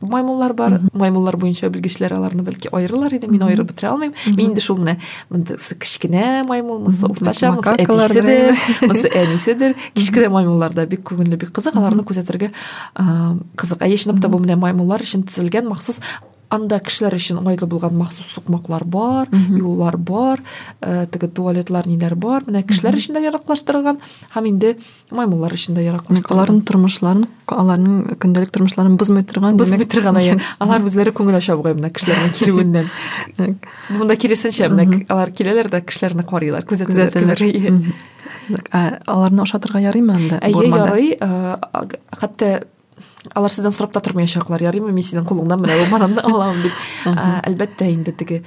маймыллар 0.01 0.53
бар 0.53 0.79
маймыллар 0.93 1.37
буенча 1.37 1.69
белгечләр 1.69 2.15
аларны 2.17 2.43
бәлки 2.45 2.71
аерылар 2.71 3.13
иде 3.17 3.27
мин 3.27 3.43
аерып 3.47 3.71
бетерә 3.71 3.91
алмыйм 3.91 4.13
мин 4.25 4.49
инде 4.49 4.63
шул 4.63 4.79
менә 4.81 4.97
мондысы 5.29 5.77
кечкенә 5.79 6.43
маймыл 6.47 6.79
монысы 6.85 7.07
уртача 7.07 7.51
монысы 7.51 7.73
Макакалар 7.73 8.11
әтиседер 8.11 8.27
белән. 8.27 8.57
монысы 8.81 9.13
әниседер 9.23 9.77
кечкенә 9.95 10.29
маймыллар 10.33 10.73
да 10.73 10.85
бик 10.89 11.05
күңелле 11.09 11.39
бик 11.39 11.53
кызык 11.55 11.75
аларны 11.75 12.05
күзәтергә 12.07 12.51
а, 12.95 13.35
кызык 13.59 13.83
әйе 13.83 13.97
чынлап 13.97 14.21
та 14.21 14.31
бу 14.31 14.39
менә 14.43 14.57
маймыллар 14.59 15.03
өчен 15.03 15.27
төзелгән 15.27 15.69
махсус 15.69 16.01
анда 16.54 16.78
кешеләр 16.84 17.16
өчен 17.18 17.40
уңайлы 17.40 17.66
булган 17.68 17.96
махсус 17.98 18.28
сукмаклар 18.34 18.84
бар 18.84 19.28
юллар 19.32 19.96
бар 19.96 20.42
э, 20.80 21.06
теге 21.12 21.28
туалетлар 21.28 21.86
ниләр 21.88 22.14
бар. 22.16 22.46
Менә 22.48 22.62
кешеләр 22.68 22.96
өчен 22.98 23.16
дә 23.18 23.22
яраклаштырылган 23.26 24.00
һәм 24.34 24.48
инде 24.48 24.76
маймыллар 25.10 25.52
дә 25.52 25.58
Демек, 25.68 25.86
яраклаштырылган. 25.86 26.38
Аларның 26.38 26.62
тормышларын 26.68 27.24
аларның 27.48 28.18
көндәлек 28.22 28.52
тормышларын 28.54 28.96
бозмый 29.00 29.24
торган 29.28 29.56
Бозмый 29.56 29.78
демек, 29.78 29.92
торган 29.92 30.20
әйе 30.20 30.38
алар 30.64 30.84
үзләре 30.84 31.12
күңел 31.16 31.38
ача 31.38 31.56
бугай 31.58 31.76
менә 31.78 31.92
кешеләрнең 31.92 32.32
килүеннән. 32.38 32.90
Монда 33.98 34.16
киресенчә 34.20 34.70
менә 34.72 35.04
алар 35.12 35.32
киләләр 35.36 35.70
дә 35.72 35.82
кешеләрне 35.84 36.24
карыйлар. 36.28 36.64
Мгм. 36.68 37.92
Ә, 38.72 39.00
аларны 39.06 39.44
ашатырга 39.44 39.80
ярыймы 39.80 40.14
анда? 40.14 40.40
Ярый. 40.48 41.16
э, 41.20 42.60
алар 43.34 43.50
сездән 43.50 43.72
сорап 43.72 43.92
та 43.92 44.00
тормаячаклар, 44.00 44.60
ярыймы? 44.62 44.92
Мин 44.92 45.04
синең 45.04 45.26
кулыңнан 45.28 45.60
менә 45.64 45.78
бу 45.84 45.90
бананны 45.96 46.22
алам 46.24 46.62
дип. 46.62 46.72
Ә, 47.06 47.42
Әлбәттә 47.48 47.90
инде 47.92 48.12
теге 48.12 48.42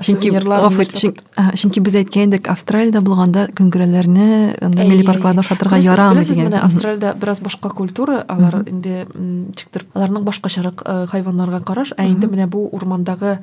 Чөнки 0.00 0.30
сувенирлар, 0.30 0.62
гафу 0.62 0.78
университет- 0.80 1.18
ит, 1.18 1.18
чөн- 1.20 1.24
а, 1.36 1.52
чөнки 1.60 1.80
без 1.84 1.94
әйткән 1.94 2.30
идек, 2.30 2.46
Австралиядә 2.48 3.02
булганда 3.04 3.48
көңгөрәләрне 3.52 4.56
анда 4.64 4.84
милли 4.88 5.04
паркларда 5.04 5.42
ярамый 5.84 6.22
беләсез, 6.22 6.36
дигән. 6.38 6.48
менә 6.52 6.62
Австралиядә 6.64 7.18
бераз 7.20 7.40
башка 7.40 7.68
культура, 7.68 8.24
алар 8.26 8.62
инде 8.66 9.06
м, 9.14 9.48
ничектер, 9.50 9.84
аларның 9.94 10.24
башкачарак 10.24 10.82
э, 10.86 11.06
хайваннарга 11.06 11.60
караш, 11.60 11.92
ә 11.98 12.06
инде 12.08 12.28
менә 12.28 12.46
бу 12.48 12.66
урмандагы 12.72 13.40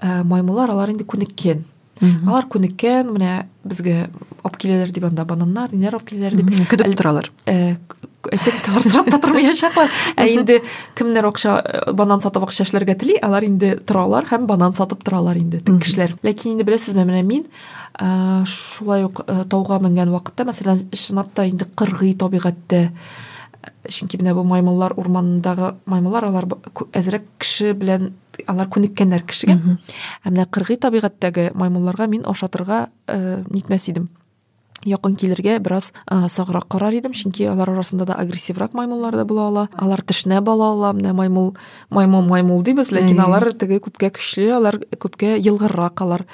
э, 0.00 0.22
маймыллар 0.22 0.70
алар 0.70 0.90
инде 0.90 1.02
күнеккән. 1.04 1.64
Алар 2.02 2.44
күнеккән, 2.52 3.08
менә 3.14 3.46
безгә 3.64 4.10
алып 4.42 4.56
киләләр 4.60 4.90
дип 4.92 5.06
анда 5.08 5.24
бананнар, 5.28 5.72
ниләр 5.72 5.96
алып 5.96 6.10
киләләр 6.10 6.36
дип. 6.36 6.50
Көтеп 6.68 6.96
торалар. 6.98 7.30
Әйтеп 7.46 8.68
алар 8.68 8.84
сорап 8.84 9.08
та 9.14 9.20
тормаячаклар. 9.22 9.92
Ә 10.18 10.26
инде 10.28 10.58
кемнәр 10.98 11.30
акча 11.30 11.54
банан 11.96 12.20
сатып 12.20 12.44
акча 12.44 12.66
эшләргә 12.66 12.98
тели, 13.00 13.16
алар 13.22 13.46
инде 13.46 13.76
торалар 13.78 14.28
һәм 14.28 14.48
банан 14.50 14.76
сатып 14.76 15.06
торалар 15.06 15.38
инде 15.40 15.62
теге 15.62 15.78
кешеләр. 15.86 16.16
Ләкин 16.26 16.56
инде 16.56 16.66
беләсезме, 16.68 17.06
менә 17.08 17.22
мин 17.24 17.46
шулай 18.50 19.06
ук 19.06 19.22
э, 19.24 19.44
тауга 19.48 19.78
менгән 19.80 20.12
вакытта, 20.12 20.44
мәсәлән, 20.44 20.84
чынлап 20.92 21.32
та 21.32 21.46
инде 21.48 21.64
кыргый 21.78 22.12
табигатьтә 22.18 22.90
чөнки 23.88 24.18
менә 24.20 24.34
бу 24.36 24.44
маймыллар 24.46 24.94
урманындагы 24.98 25.74
маймыллар 25.90 26.28
алар 26.28 26.46
әзрәк 26.96 27.26
кеше 27.40 27.72
белән 27.78 28.12
алар 28.46 28.68
күнеккәннәр 28.68 29.24
кешегә. 29.26 29.56
Ә 30.24 30.30
менә 30.30 30.46
кыргый 30.50 30.76
табигатьтәге 30.76 31.50
маймылларга 31.54 32.06
мин 32.06 32.22
ашатырга 32.26 32.88
э, 33.06 33.42
нитмәс 33.50 33.88
идем. 33.88 34.08
Якын 34.86 35.16
килергә 35.16 35.58
бераз 35.58 35.92
э, 36.06 36.28
саграк 36.28 36.68
карар 36.68 36.94
идем, 36.94 37.12
чөнки 37.12 37.46
алар 37.48 37.70
арасында 37.70 38.04
да 38.06 38.14
агрессиврак 38.14 38.74
маймыллар 38.74 39.16
да 39.16 39.24
була 39.24 39.48
ала. 39.48 39.68
Алар 39.74 40.02
тешнә 40.02 40.40
бала 40.40 40.70
ала, 40.72 40.92
менә 40.92 41.12
маймыл, 41.12 41.56
маймыл, 41.90 42.22
маймыл 42.22 42.62
дибез, 42.62 42.92
ләкин 42.92 43.18
алар 43.24 43.50
теге 43.52 43.80
күпкә 43.80 44.12
көчле, 44.18 44.52
алар 44.54 44.78
күпкә 44.92 45.38
йылгыррак, 45.40 46.00
алар 46.02 46.26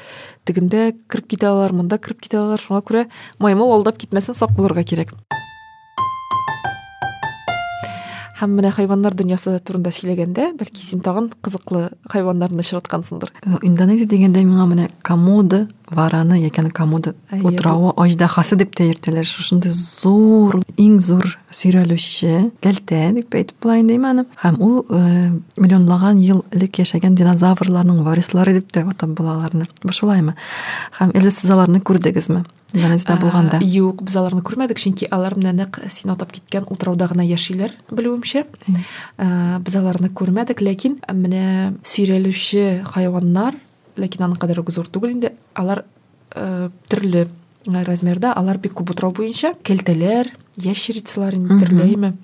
тегендә 0.45 0.91
кирип 1.09 1.31
китә 1.33 1.49
алар, 1.55 1.73
монда 1.73 1.99
кирип 1.99 2.21
китә 2.21 2.43
алар, 2.43 2.61
шуңа 2.61 2.83
күрә 2.83 3.07
маймыл 3.39 3.73
алдап 3.73 3.97
китмәсен 4.03 4.35
сак 4.35 4.53
булырга 4.59 4.85
кирәк. 4.85 5.15
Һәм 8.43 8.57
менә 8.59 8.73
хайваннар 8.75 9.15
дөньясы 9.15 9.53
турында 9.63 9.93
сөйләгәндә, 9.95 10.49
бәлки 10.59 10.83
син 10.83 10.99
тагын 10.99 11.29
кызыклы 11.47 11.93
хайваннарны 12.11 12.65
очраткансыңдыр. 12.65 13.31
Индонезия 13.63 14.09
дигәндә 14.11 14.43
миңа 14.43 14.67
менә 14.67 14.89
комоды 15.07 15.69
вараны 15.95 16.41
яки 16.41 16.63
комоды 16.71 17.15
Әйе, 17.31 17.43
утравы 17.43 17.93
аждаһасы 17.97 18.57
дип 18.57 18.75
тә 18.77 18.87
йөртәләр. 18.91 19.27
Шушындай 19.29 19.73
зур, 19.73 20.63
иң 20.77 21.01
зур 21.01 21.39
сөйрәлүче 21.51 22.53
кәлтә 22.65 23.03
дип 23.19 23.35
әйтеп 23.35 23.61
булайын 23.63 23.91
дим 23.91 24.07
аны. 24.09 24.27
Һәм 24.43 24.59
ул 24.63 24.81
миллионлаган 25.57 26.19
ел 26.23 26.45
элек 26.53 26.81
яшәгән 26.83 27.15
динозаврларның 27.19 28.03
варислары 28.07 28.57
дип 28.59 28.73
тә 28.73 28.87
атап 28.89 29.15
була 29.19 29.37
аларны. 29.37 29.69
Бу 29.83 29.93
шулаймы? 29.93 30.35
Һәм 30.99 31.15
әле 31.15 31.31
сез 31.31 31.51
аларны 31.51 31.81
күрдегезме? 31.81 32.45
Индонезиядә 32.73 33.19
булганда. 33.21 33.59
Юк, 33.61 34.01
без 34.01 34.15
аларны 34.17 34.41
күрмәдек, 34.41 34.79
чөнки 34.81 35.05
алар 35.13 35.37
менә 35.37 35.53
нәкъ 35.59 35.91
син 35.93 36.15
атап 36.15 36.33
киткән 36.33 36.65
утрауда 36.73 37.05
гына 37.11 37.27
яшиләр, 37.27 37.75
белүемчә. 37.93 38.47
Без 39.19 39.77
аларны 39.77 40.09
күрмәдек, 40.09 40.63
ләкин 40.65 40.97
менә 41.13 41.75
сөйрәлүче 41.85 42.81
хайваннар, 42.89 43.59
ләкин 43.97 44.27
аның 44.27 44.39
кадәр 44.41 44.63
үк 44.63 44.71
зур 44.75 44.89
түгел 44.89 45.13
инде, 45.15 45.33
алар 45.55 45.85
э, 46.35 46.69
төрле 46.89 47.27
э, 47.27 47.85
размерда, 47.85 48.33
алар 48.33 48.59
бик 48.59 48.75
күп 48.79 48.91
утрау 48.95 49.13
буенча, 49.13 49.55
кәлтәләр, 49.65 50.31
ящерицалар 50.57 51.35
инде 51.39 51.59
төрлеме. 51.65 52.15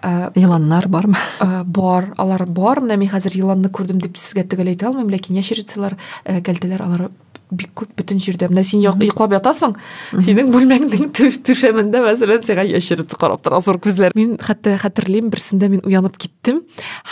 Ә, 0.00 0.30
Йыланнар 0.32 0.86
бармы? 0.88 1.18
Бар, 1.66 2.14
алар 2.16 2.46
бар. 2.48 2.80
Менә 2.80 2.96
мин 2.96 3.10
хәзер 3.12 3.34
йыланны 3.36 3.68
күрдем 3.68 3.98
дип 4.00 4.16
сезгә 4.16 4.46
төгәл 4.48 4.70
әйтә 4.72 4.86
алмыйм, 4.88 5.10
ләкин 5.12 5.36
яшерицалар, 5.36 5.98
ә, 6.24 6.38
кәлтәләр 6.40 6.80
алар 6.86 7.10
бик 7.50 7.74
күп 7.76 7.92
бөтен 7.98 8.16
җирдә. 8.22 8.48
Менә 8.48 8.62
син 8.64 8.80
йоклап 8.80 9.34
ятасың, 9.34 9.74
синең 10.16 10.52
бүлмәңнең 10.54 11.10
түш- 11.12 11.40
түшәмендә 11.44 12.00
мәсәлән 12.06 12.44
сиңа 12.46 12.64
яшерица 12.70 13.18
карап 13.20 13.42
тора 13.42 13.60
зур 13.60 13.76
күзләр. 13.82 14.14
Мин 14.14 14.38
хәтта 14.40 14.78
хәтерлим, 14.80 15.28
берсендә 15.34 15.68
мин 15.68 15.82
уянып 15.84 16.16
киттем 16.16 16.62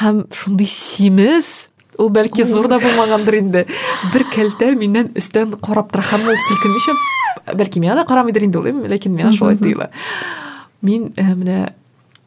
һәм 0.01 0.25
шундый 0.33 0.71
симез 0.71 1.69
Ул 2.02 2.10
бәлки 2.10 2.46
зур 2.48 2.68
да 2.72 2.80
булмагандыр 2.82 3.38
инде. 3.38 3.66
Бер 4.14 4.26
кәлтә 4.34 4.72
миннән 4.78 5.12
өстән 5.20 5.54
карап 5.62 5.92
тора 5.94 6.06
һәм 6.10 6.26
ул 6.32 6.40
селкенмичә, 6.48 6.96
бәлки 7.54 7.84
миңа 7.84 8.00
да 8.00 8.06
карамыйдыр 8.10 8.48
инде 8.48 8.60
ул, 8.60 8.72
ләкин 8.90 9.14
миңа 9.14 9.34
шулай 9.38 9.60
тоела. 9.62 9.90
Мин 10.82 11.12
ә, 11.16 11.36
менә 11.38 11.60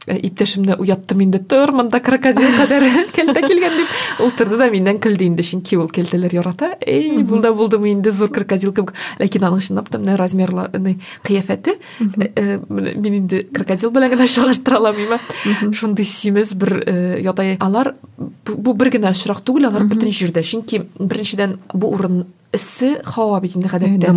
ә, 0.07 0.15
иптәшемне 0.17 0.75
уяттым 0.81 1.21
инде. 1.25 1.39
Тор 1.39 1.71
монда 1.75 1.99
крокодил 2.03 2.55
кадәр 2.57 2.85
кәлтә 3.15 3.43
килгән 3.45 3.77
дип. 3.77 3.95
Ул 4.23 4.33
торды 4.37 4.57
да 4.59 4.69
миннән 4.73 4.99
көлде 5.03 5.27
инде 5.29 5.45
чөнки 5.45 5.77
ул 5.77 5.89
кәлтәләр 5.93 6.33
ярата. 6.35 6.73
Эй 6.81 7.21
булда 7.27 7.53
булдымы 7.53 7.91
инде 7.93 8.13
зур 8.15 8.31
крокодил 8.33 8.73
кебек. 8.73 8.95
Ләкин 9.21 9.47
аның 9.49 9.63
чынлап 9.67 9.91
та 9.91 10.01
менә 10.01 10.17
размерлары 10.19 10.95
кыяфәте 11.27 11.77
ә, 12.01 12.27
ә, 12.27 12.59
менә 12.67 12.95
мин 12.97 13.19
инде 13.21 13.43
крокодил 13.53 13.93
белән 13.93 14.15
генә 14.15 14.27
чагыштыра 14.31 14.81
алмыйм 14.81 15.17
ә. 15.17 15.21
шундый 15.77 16.05
симез 16.05 16.53
бер 16.53 16.81
ә, 16.81 16.97
ятай 17.21 17.57
алар. 17.59 17.95
Бу 18.17 18.73
бер 18.73 18.91
генә 18.93 19.13
очрак 19.13 19.43
түгел 19.45 19.69
алар 19.69 19.85
бөтен 19.89 20.13
җирдә. 20.13 20.43
Чөнки 20.43 20.85
беренчедән 20.99 21.59
бу 21.73 21.93
урын 21.93 22.25
эссе 22.55 23.01
һава 23.05 23.39
бит 23.41 23.55
инде 23.55 23.69
гадәттә 23.71 24.11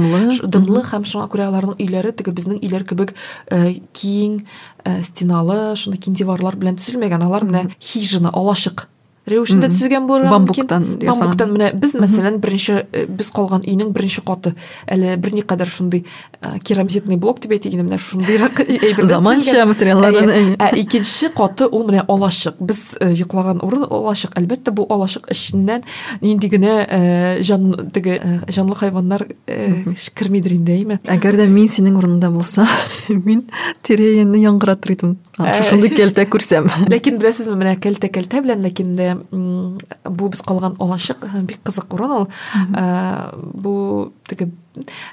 Дымлы. 0.44 0.83
Һәм 0.90 1.07
шуңа 1.09 1.29
күрә 1.33 1.49
аларның 1.51 1.79
өйләре 1.79 2.12
теге 2.16 2.35
безнең 2.35 2.62
өйләр 2.62 2.87
кебек 2.88 3.14
э, 3.51 3.79
киң 3.94 4.40
э, 4.85 5.03
стеналы 5.07 5.77
шундый 5.77 6.03
киң 6.03 6.18
диварлар 6.18 6.59
белән 6.59 6.81
төзелмәгән 6.81 7.25
алар 7.29 7.47
менә 7.47 7.68
хижина 7.79 8.35
алачык 8.35 8.88
рәвешендә 9.29 9.70
төзелгән 9.73 10.07
булырга. 10.09 10.33
Бамбуктан 10.35 10.87
бамбуктан 11.01 11.53
менә 11.55 11.70
без 11.81 11.94
мәсәлән 11.97 12.40
беренче 12.44 12.85
э, 12.92 13.07
без 13.09 13.31
калган 13.33 13.64
өйнең 13.64 13.92
беренче 13.97 14.25
каты. 14.27 14.55
Әле 14.87 15.16
берникадәр 15.16 15.70
шундый 15.70 16.05
керамзитный 16.64 17.16
блок 17.16 17.40
инде 17.44 17.83
менә 17.83 17.98
шундыйрак 17.98 18.61
әйбердән 18.64 19.07
Заманча. 19.07 19.64
Ә 19.64 20.70
икенче 20.78 21.30
каты 21.35 21.66
ул 21.66 21.87
менә 21.88 22.04
алачык. 22.09 22.57
Без 22.61 22.96
э, 23.00 23.12
йоклаган 23.14 23.61
урын 23.64 23.85
алачык. 23.88 24.35
Әлбәттә 24.38 24.74
бу 24.74 24.87
алачык 24.90 25.28
эченнән 25.33 25.85
нинди 26.20 26.50
генә 26.52 26.74
э, 26.85 27.42
жан 27.42 27.90
теге 27.94 28.16
э, 28.18 28.38
җанлы 28.52 28.76
хайваннар 28.78 29.26
э, 29.46 29.94
кермидер 30.14 30.54
инде, 30.57 30.76
әйме? 30.78 30.98
Әгәр 31.11 31.38
дә 31.42 31.48
мин 31.50 31.68
синең 31.68 31.98
урынында 32.00 32.30
булса, 32.35 32.66
мин 33.09 33.44
тирә-янны 33.87 34.40
яңгыратыр 34.44 34.94
идем. 34.96 35.16
Ә. 35.38 35.54
Шушындый 35.59 35.92
кәлтә 35.94 36.26
күрсәм. 36.30 36.68
Ләкин 36.92 37.18
беләсезме, 37.22 37.57
менә 37.61 37.76
кәлтә 37.83 38.11
кәлтә 38.14 38.42
белән, 38.44 38.64
ләкин 38.66 38.94
дә 38.98 39.11
м, 39.14 39.78
бу 40.04 40.30
без 40.33 40.44
калган 40.46 40.78
алачык 40.83 41.24
бик 41.48 41.62
кызык 41.66 41.94
урын 41.94 42.18
ул. 42.20 42.28
Э, 42.74 43.33
Бу 43.35 44.12
теге 44.28 44.50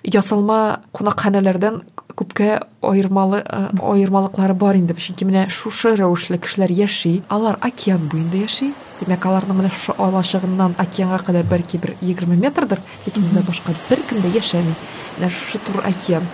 ясалма 0.04 0.82
кунакханәләрдән 0.96 1.82
күпкә 2.18 2.60
аермалы 2.86 3.42
э, 3.42 3.62
аермалыклары 3.78 4.56
бар 4.58 4.78
инде. 4.80 4.94
Чөнки 4.94 5.26
менә 5.28 5.48
шушы 5.54 5.94
рәвешле 5.98 6.40
кешеләр 6.42 6.74
яши, 6.76 7.22
алар 7.30 7.60
океан 7.62 8.08
буенда 8.12 8.42
яши. 8.42 8.72
Димәк, 9.00 9.26
аларның 9.26 9.62
менә 9.62 9.72
шушы 9.74 9.96
алачыгыннан 9.98 10.76
океанга 10.82 11.22
кадәр 11.26 11.48
бәлки 11.50 11.80
бер 11.82 11.96
20 12.02 12.38
метрдыр, 12.42 12.82
ләкин 13.08 13.28
монда 13.28 13.46
башка 13.48 13.76
беркем 13.90 14.22
дә 14.22 14.34
яшәми. 14.36 14.76
Менә 15.18 15.32
шушы 15.34 15.62
тур 15.66 15.84
океан. 15.86 16.28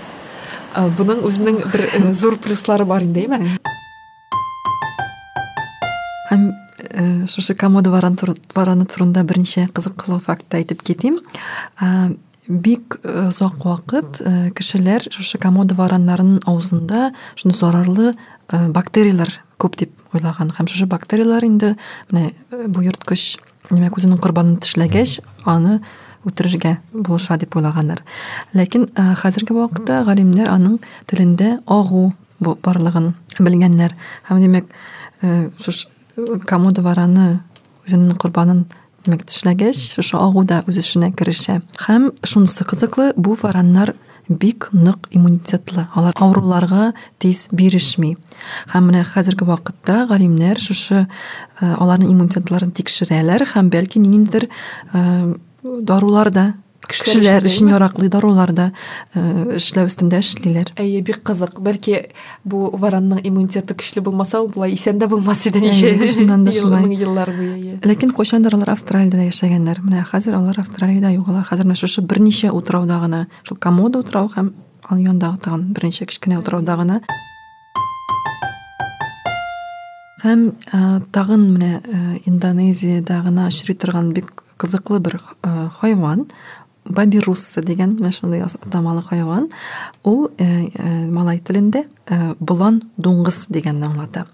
Э, 0.75 0.87
Буның 0.97 1.23
үзенең 1.27 1.63
бер 1.71 1.89
э, 1.91 2.13
зур 2.13 2.39
плюслары 2.41 2.85
бар 2.85 3.05
инде, 3.07 3.27
әйме? 3.27 3.57
һәм 6.27 6.49
шушы 7.31 7.53
комода 7.55 7.89
вараны 7.89 8.85
турында 8.85 9.23
берничә 9.23 9.67
кызыклы 9.73 10.19
факт 10.19 10.55
китим 10.83 11.21
Ә, 11.79 12.11
бик 12.47 12.99
э, 13.03 13.27
озак 13.27 13.65
вакыт 13.65 14.21
э, 14.21 14.51
кешеләр 14.55 15.07
шушы 15.11 15.37
комода 15.37 15.75
вараннарының 15.75 16.41
авызында 16.47 17.11
шундый 17.35 17.59
зарарлы 17.59 18.15
э, 18.49 18.67
бактериялар 18.71 19.31
күп 19.59 19.77
дип 19.77 19.93
уйлаган 20.13 20.53
һәм 20.55 20.69
шушы 20.71 20.87
бактериялар 20.87 21.43
менә 21.43 22.31
э, 22.51 22.67
бу 22.67 22.81
йырткыч 22.85 23.37
демәк 23.71 23.97
үзенең 23.99 24.21
корбанын 24.23 24.59
аны 25.45 25.81
үтерергә 26.27 26.77
булыша 26.93 27.37
дип 27.37 27.55
уйлаганнар 27.55 28.03
ләкин 28.53 28.89
э, 28.95 29.13
хәзерге 29.15 29.53
вакытта 29.55 30.03
галимнәр 30.07 30.49
аның 30.51 30.79
телендә 31.07 31.59
агу 31.65 32.13
бу- 32.39 32.57
барлыгын 32.63 33.13
белгәннәр 33.39 33.95
һәм 34.29 34.41
демәк 34.43 34.65
э, 35.21 35.49
шуш 35.63 35.87
комода 36.45 36.81
вараны 36.81 37.39
үзенең 37.85 38.17
корбанын 38.19 38.65
демәк 39.07 39.25
тешләгәч 39.27 39.79
шушы 39.95 40.19
агу 40.19 40.43
да 40.47 40.61
үз 40.67 40.81
эшенә 40.83 41.13
керешә 41.15 41.61
һәм 41.87 42.11
шунысы 42.23 42.67
кызыклы 42.67 43.13
бу 43.15 43.37
вараннар 43.39 43.95
бик 44.27 44.69
нык 44.73 45.07
иммунитетлы. 45.11 45.87
Алар 45.95 46.13
авыруларга 46.19 46.93
тиз 47.19 47.47
бирешми 47.51 48.17
һәм 48.73 48.89
менә 48.91 49.05
хәзерге 49.07 49.47
вакытта 49.47 50.05
галимнәр 50.09 50.59
шушы 50.59 51.05
э, 51.05 51.07
аларның 51.61 52.11
иммунитетларын 52.11 52.73
тикшерәләр. 52.75 53.47
Һәм 53.53 53.71
бәлки 53.71 54.01
ниндидер 54.03 54.49
э, 54.93 55.35
дарулар 55.63 56.31
да 56.31 56.47
Өчен 56.87 57.21
дәйме? 57.23 57.71
яраклы 57.73 58.07
дарулар 58.09 58.53
да 58.53 58.71
э, 59.13 59.57
эшләү 59.57 59.89
өстендә 59.89 60.21
эшлиләр 60.23 60.71
Әйе, 60.79 61.01
бик 61.01 61.21
кызык. 61.27 61.59
Бәлки 61.59 62.11
бу 62.47 62.69
варанның 62.77 63.19
иммунитеты 63.27 63.75
көчле 63.75 64.01
булмаса, 64.01 64.39
ул 64.41 64.49
болай 64.53 64.73
исән 64.73 64.99
дә 65.01 65.07
булмас 65.11 65.45
иде 65.49 65.59
ничә 65.63 65.91
Әйе, 65.91 66.09
шуннан 66.13 66.45
да 66.47 66.51
мең 66.87 66.95
еллар 66.95 67.31
буе. 67.35 67.53
әйе. 67.53 67.79
ләкин 67.83 68.13
кайчандыр 68.15 68.55
алар 68.55 68.73
австралиядә 68.75 69.27
яшәгәннәр 69.27 69.81
менә 69.83 70.05
хәзер 70.07 70.39
алар 70.39 70.59
австралиядә 70.63 71.11
юк 71.17 71.27
алар 71.29 71.43
хәзер 71.49 71.67
менә 71.67 71.79
шушы 71.81 72.01
берничә 72.01 72.51
утрауда 72.55 72.99
гына 73.03 73.27
шул 73.43 73.57
комода 73.57 73.99
утрау 73.99 74.31
һәм 74.35 74.53
аның 74.87 75.03
янындагы 75.03 75.41
тагын 75.43 75.65
берничә 75.75 76.07
кечкенә 76.07 76.39
утрауда 76.39 76.77
гына 76.79 77.01
һәм 80.23 80.43
ә, 80.73 81.01
тагын 81.13 81.43
менә 81.53 81.71
ә, 81.83 81.99
индонезиядә 82.25 83.21
гына 83.27 83.47
очрый 83.51 83.75
торган 83.77 84.13
бик 84.15 84.31
кызыклы 84.57 84.99
бер 84.99 85.19
ә, 85.45 85.69
хайван 85.79 86.25
бабирусса 86.89 87.61
дигән 87.61 87.95
менә 87.97 88.11
шундый 88.15 88.41
ас- 88.45 88.57
атамалы 88.61 89.03
хайван 89.05 89.49
ә, 90.37 91.09
малай 91.11 91.39
телендә 91.39 91.85
ә, 92.07 92.35
болан 92.39 92.81
дуңгыз 92.97 93.47
дигәнне 93.49 93.87
аңлата 93.89 94.25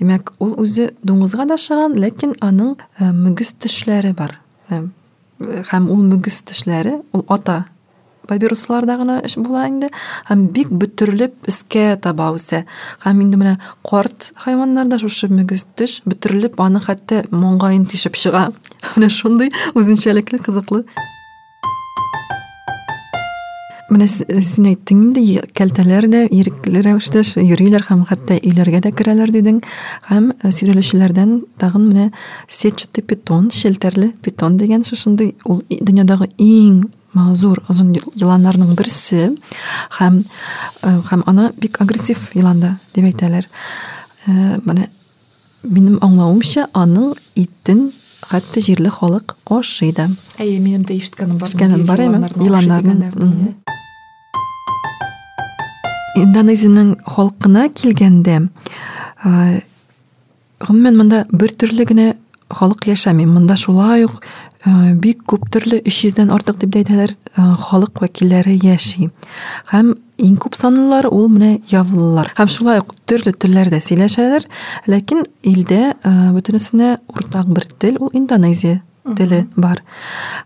Демәк, 0.00 0.32
ул 0.38 0.54
үзе 0.60 0.92
дуңгызга 1.04 1.46
да 1.46 1.58
охшаган, 1.58 1.98
ләкин 1.98 2.36
аның 2.40 2.76
ә, 2.98 3.12
мөгез 3.12 3.52
тешләре 3.60 4.14
бар. 4.14 4.38
Һәм 4.70 5.90
ул 5.90 6.02
мөгез 6.04 6.42
тешләре 6.48 7.00
ул 7.12 7.24
ата 7.28 7.64
бабирусларда 8.30 8.96
гына 8.96 9.20
була 9.36 9.66
инде 9.68 9.90
һәм 10.28 10.46
бик 10.54 10.70
бөтөрлеп 10.70 11.48
өскә 11.50 11.98
таба 12.02 12.30
үсә. 12.36 12.64
Һәм 13.04 13.22
инде 13.24 13.40
менә 13.40 13.56
карт 13.86 14.32
хайваннарда 14.44 15.00
шушы 15.02 15.28
мөгез 15.32 15.66
теш 15.76 16.00
бөтөрлеп 16.06 16.60
аны 16.60 16.80
хәтта 16.84 17.24
моңгаен 17.30 17.86
тишеп 17.90 18.14
чыга. 18.14 18.50
Менә 18.96 19.10
шундый 19.10 19.50
үзенчәлекле 19.74 20.38
кызыклы 20.38 20.84
Менә 23.90 24.06
с- 24.06 24.22
син 24.46 24.68
әйттең 24.70 24.98
инде 25.02 25.22
кәлтәләр 25.58 26.06
дә 26.12 26.20
ирекле 26.30 26.78
рәвештә 26.86 27.24
йөриләр 27.42 27.82
һәм 27.88 28.04
хәтта 28.06 28.36
өйләргә 28.38 28.80
дә 28.86 28.92
керәләр 28.94 29.32
дидең 29.34 29.58
һәм 30.06 30.30
э, 30.44 30.52
сөйрәлүчеләрдән 30.54 31.32
тагын 31.58 31.88
менә 31.90 32.06
сетчатый 32.48 33.02
питон, 33.02 33.50
шелтәрле 33.50 34.12
питон 34.22 34.56
дигән 34.60 34.84
шушындый 34.86 35.34
ул 35.44 35.62
дөньядагы 35.70 36.28
иң 36.38 36.84
ма- 37.14 37.34
зур 37.34 37.58
озын 37.68 37.90
еланнарның 38.14 38.76
берсе 38.78 39.32
һәм 39.98 40.22
э, 40.84 40.94
һәм 41.10 41.24
аны 41.26 41.50
бик 41.58 41.80
агрессив 41.82 42.30
елан 42.34 42.60
да 42.60 42.76
дип 42.94 43.04
әйтәләр. 43.10 43.44
Э, 44.28 44.60
Менә 44.64 44.86
минем 45.64 45.98
аңлавымча 46.00 46.68
аның 46.72 47.16
итен 47.34 47.90
хәтта 48.30 48.60
җирле 48.62 48.88
халык 48.94 49.34
ашый 49.50 49.90
да. 49.92 50.06
Әйе, 50.38 50.60
минем 50.62 50.84
дә 50.86 50.94
ишеткәнем 50.94 51.38
бар. 51.42 51.48
Ишеткәнем 51.50 51.84
бар, 51.88 51.98
әйме? 52.06 52.30
Еланнарның 52.38 53.54
Әйе. 56.14 56.24
Индонезиянең 56.24 56.96
халкына 57.06 57.68
килгәндә, 57.74 58.48
э, 59.24 59.60
гомумән 60.60 60.96
монда 60.96 61.26
бер 61.30 61.50
төрле 61.52 61.84
генә 61.84 62.16
халык 62.50 62.86
яшәми. 62.86 63.26
Монда 63.26 63.56
шулай 63.56 64.04
ук 64.04 64.22
э, 64.66 64.94
бик 64.94 65.22
күп 65.24 65.48
төрле 65.50 65.80
300дән 65.80 66.32
артык 66.32 66.58
дип 66.58 66.70
дә 66.70 66.82
әйтәләр, 66.82 67.14
э, 67.36 67.54
халык 67.58 68.00
вәкилләре 68.00 68.58
яши. 68.62 69.10
Һәм 69.70 69.94
иң 70.18 70.36
күп 70.36 70.54
санлылар 70.54 71.06
ул 71.06 71.28
менә 71.28 71.62
явылылар. 71.70 72.32
Һәм 72.36 72.48
шулай 72.48 72.80
ук 72.80 72.94
төрле 73.06 73.32
телләрдә 73.32 73.80
сөйләшәләр, 73.80 74.44
ләкин 74.86 75.24
илдә 75.42 75.94
бөтенесенә 76.34 76.98
уртак 77.08 77.46
бер 77.46 77.64
тел 77.78 77.96
ул 78.00 78.10
Индонезия 78.12 78.82
теле 79.16 79.46
бар. 79.56 79.82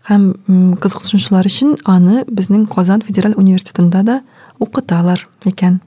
Һәм 0.07 0.77
кызыксынучылар 0.79 1.45
өчен 1.45 1.75
аны 1.85 2.23
безнең 2.29 2.67
Казан 2.71 3.01
федераль 3.01 3.35
университетында 3.35 4.03
да 4.03 4.21
укыталар 4.59 5.27
икән. 5.45 5.79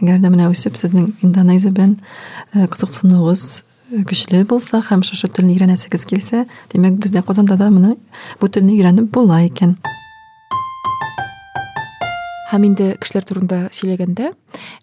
Әгәр 0.00 0.20
дә 0.22 0.30
менә 0.32 0.50
үсеп 0.52 0.76
сезнең 0.80 1.10
Индонезия 1.22 1.72
белән 1.74 1.98
кызыксынуыгыз 2.52 3.64
көчле 4.08 4.44
булса 4.48 4.80
һәм 4.84 5.02
шушы 5.06 5.28
телне 5.28 5.54
өйрәнәсегез 5.54 6.06
килсә, 6.08 6.44
димәк 6.72 6.96
бездә 7.02 7.22
Казанда 7.26 7.58
да 7.60 7.70
моны 7.70 7.96
бу 8.40 8.48
телне 8.48 8.74
өйрәнеп 8.78 9.10
була 9.12 9.42
икән. 9.46 9.76
Һәм 12.54 12.66
инде 12.68 12.86
кешеләр 13.02 13.24
турында 13.26 13.56
сөйләгәндә, 13.74 14.28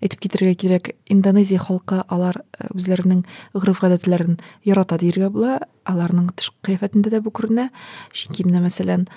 әйтеп 0.04 0.24
китәргә 0.26 0.56
кирәк, 0.60 0.90
Индонезия 1.08 1.62
халкы 1.62 2.02
алар 2.12 2.42
үзләренең 2.74 3.22
гырыф-гадәтләрен 3.56 4.40
ярата 4.68 4.98
диергә 5.00 5.30
була. 5.32 5.60
Аларның 5.88 6.34
тышкы 6.36 6.68
кыяфәтендә 6.68 7.14
дә 7.14 7.22
бу 7.24 7.32
күренә. 7.32 7.70
Чөнки 8.12 8.44
менә 8.44 8.66
мәсәлән, 8.66 9.08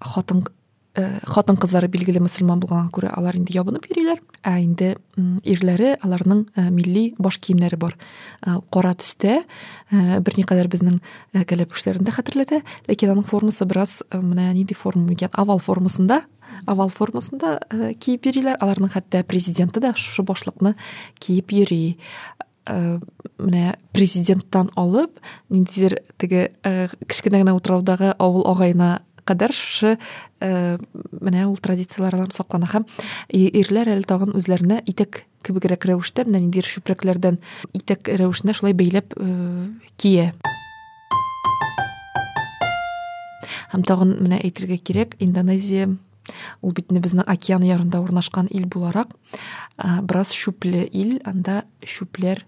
хатын 0.00 0.46
хатын 0.96 1.58
кызлары 1.60 1.88
билгеле 1.92 2.20
мөселман 2.24 2.60
булганга 2.62 2.90
күрә 2.94 3.10
алар 3.16 3.36
инде 3.36 3.52
ябынып 3.56 3.84
йөриләр. 3.90 4.22
Ә 4.46 4.56
инде 4.62 4.94
м, 5.18 5.36
ирләре 5.44 5.96
аларның 6.00 6.44
э, 6.56 6.68
милли 6.72 7.10
баш 7.18 7.36
киемнәре 7.42 7.76
бар. 7.76 7.96
Э, 8.40 8.56
Кара 8.72 8.94
төстә, 8.96 9.42
э, 9.90 10.20
берникадәр 10.20 10.70
безнең 10.72 11.00
э, 11.34 11.44
кәләпүшләрен 11.44 12.06
дә 12.06 12.14
хәтерләтә, 12.16 12.62
ләкин 12.88 13.12
аның 13.12 13.28
формасы 13.28 13.68
бераз 13.68 13.98
э, 14.08 14.20
менә 14.22 14.48
нинди 14.54 14.74
форма 14.74 15.12
икән? 15.12 15.34
Овал 15.36 15.60
формасында 15.60 16.22
овал 16.64 16.88
формасында 16.88 17.58
э, 17.68 17.92
киеп 18.00 18.30
йөриләр. 18.30 18.56
Аларның 18.62 18.94
хәтта 18.94 19.22
президенты 19.28 19.82
да 19.84 19.92
шушы 19.98 20.24
башлыкны 20.24 20.76
киеп 21.20 21.52
йөри. 21.52 21.98
Э, 22.66 22.96
менә 23.38 23.76
президенттан 23.92 24.70
алып 24.76 25.20
ниндидер 25.50 26.00
теге 26.16 26.54
э, 26.64 26.88
кечкенә 27.04 27.42
генә 27.44 27.54
утраудагы 27.58 28.14
авыл 28.18 28.46
агайына 28.50 29.02
кадәр 29.26 29.54
шушы 29.54 29.96
э, 30.40 30.78
менә 31.20 31.46
ул 31.50 31.58
традициялардан 31.62 32.32
саклана 32.34 32.68
һәм 32.72 32.86
ирләр 33.30 33.92
әле 33.96 34.06
тагын 34.06 34.34
үзләренә 34.38 34.82
итек 34.86 35.24
кебегрәк 35.46 35.86
рәвештә 35.90 36.26
менә 36.26 36.44
ниндидер 36.44 36.68
чүпрәкләрдән 36.70 37.38
итек 37.76 38.08
рәвешендә 38.08 38.56
шулай 38.56 38.76
бәйләп 38.78 39.14
э, 39.18 39.28
кия. 40.00 40.32
Һәм 43.74 43.86
тагын 43.86 44.16
менә 44.22 44.40
әйтергә 44.46 44.78
кирәк, 44.82 45.16
Индонезия 45.22 45.90
ул 46.62 46.74
бит 46.74 46.90
безнең 46.90 47.26
океан 47.30 47.64
ярында 47.66 48.00
урнашкан 48.02 48.48
ил 48.50 48.66
буларак, 48.70 49.12
а, 49.76 50.00
бераз 50.02 50.32
шүпле 50.34 50.86
ил, 50.90 51.18
анда 51.24 51.64
шүпләр 51.84 52.42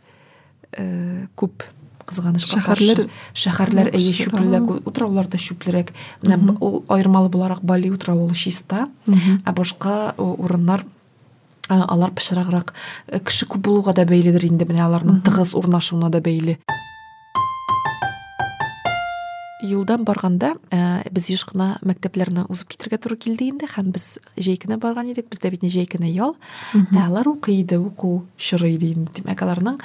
э, 0.73 1.27
күп 1.39 1.67
кызганычка 2.09 2.59
Шәһәрләр- 2.61 3.09
шәһәрләр 3.35 3.91
әйе 3.95 4.13
шүплерәк, 4.17 4.87
утраулар 4.89 5.29
да 5.29 5.39
шүплерәк. 5.39 5.93
Менә 6.23 6.57
ул 6.61 6.85
аермалы 6.89 7.29
буларак 7.29 7.61
Бали 7.63 7.91
утрауы 7.93 8.25
ул 8.29 8.35
чиста, 8.35 8.89
ә 9.09 9.53
башка 9.55 10.15
о, 10.17 10.35
урыннар 10.39 10.85
а, 11.69 11.85
алар 11.93 12.11
пычраграк. 12.11 12.73
Э, 13.07 13.21
кеше 13.21 13.45
күп 13.47 13.61
булуга 13.61 13.93
да 13.93 14.05
бәйледер 14.09 14.45
инде. 14.49 14.65
Менә 14.65 14.87
аларның 14.89 15.21
тыгыз 15.23 15.55
урнашуына 15.55 16.09
да 16.11 16.21
бәйле. 16.21 16.59
Юлдан 19.59 20.05
барганда 20.07 20.53
ә, 20.71 21.03
без 21.11 21.27
еш 21.33 21.43
кына 21.49 21.81
мәктәпләрне 21.83 22.45
узып 22.47 22.71
китәргә 22.71 23.01
туры 23.03 23.17
килде 23.19 23.49
инде 23.51 23.67
һәм 23.67 23.91
без 23.91 24.21
җәйкене 24.39 24.77
барган 24.79 25.11
идек. 25.11 25.27
Бездә 25.33 25.51
бит 25.51 25.63
не 25.63 26.11
ял. 26.13 26.37
Алар 26.95 27.27
укый 27.27 27.61
иде, 27.63 27.77
уку 27.79 28.27
чоры 28.37 28.71
иде 28.77 28.93
инде. 28.93 29.11
Димәк, 29.17 29.43
аларның 29.43 29.81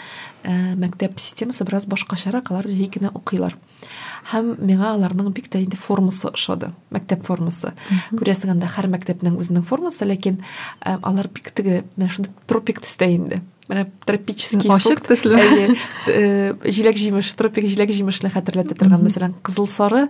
мәктәп 0.77 1.17
системасы 1.17 1.65
бераз 1.65 1.87
башкачарак, 1.87 2.51
алар 2.51 2.67
җәйкене 2.69 3.09
укыйлар. 3.15 3.57
Һәм 4.29 4.53
миңа 4.61 4.93
аларның 4.93 5.33
бик 5.33 5.49
тә 5.49 5.63
инде 5.63 5.75
формасы 5.75 6.29
ошады. 6.29 6.69
Мәктәп 6.93 7.25
формасы. 7.25 7.73
Күрәсең 8.13 8.53
анда 8.53 8.69
һәр 8.69 8.91
мәктәпнең 8.93 9.39
үзенең 9.41 9.65
формасы, 9.65 10.05
ләкин 10.05 10.37
ә, 10.85 10.99
алар 11.01 11.27
бик 11.33 11.49
теге 11.49 11.81
менә 11.97 12.13
шундый 12.13 12.31
тропик 12.47 12.79
төстә 12.85 13.09
инде. 13.09 13.41
Тропический 14.05 14.69
фрукт. 14.69 15.07
э, 16.07 16.53
җиләк 16.67 16.97
җимеш 16.99 17.31
тропик 17.39 17.65
җиләк 17.65 17.93
җимешне 17.95 18.29
хәтерләтә 18.33 18.75
торган 18.75 19.03
мәсәлән 19.05 19.35
кызыл 19.41 19.67
сары 19.67 20.07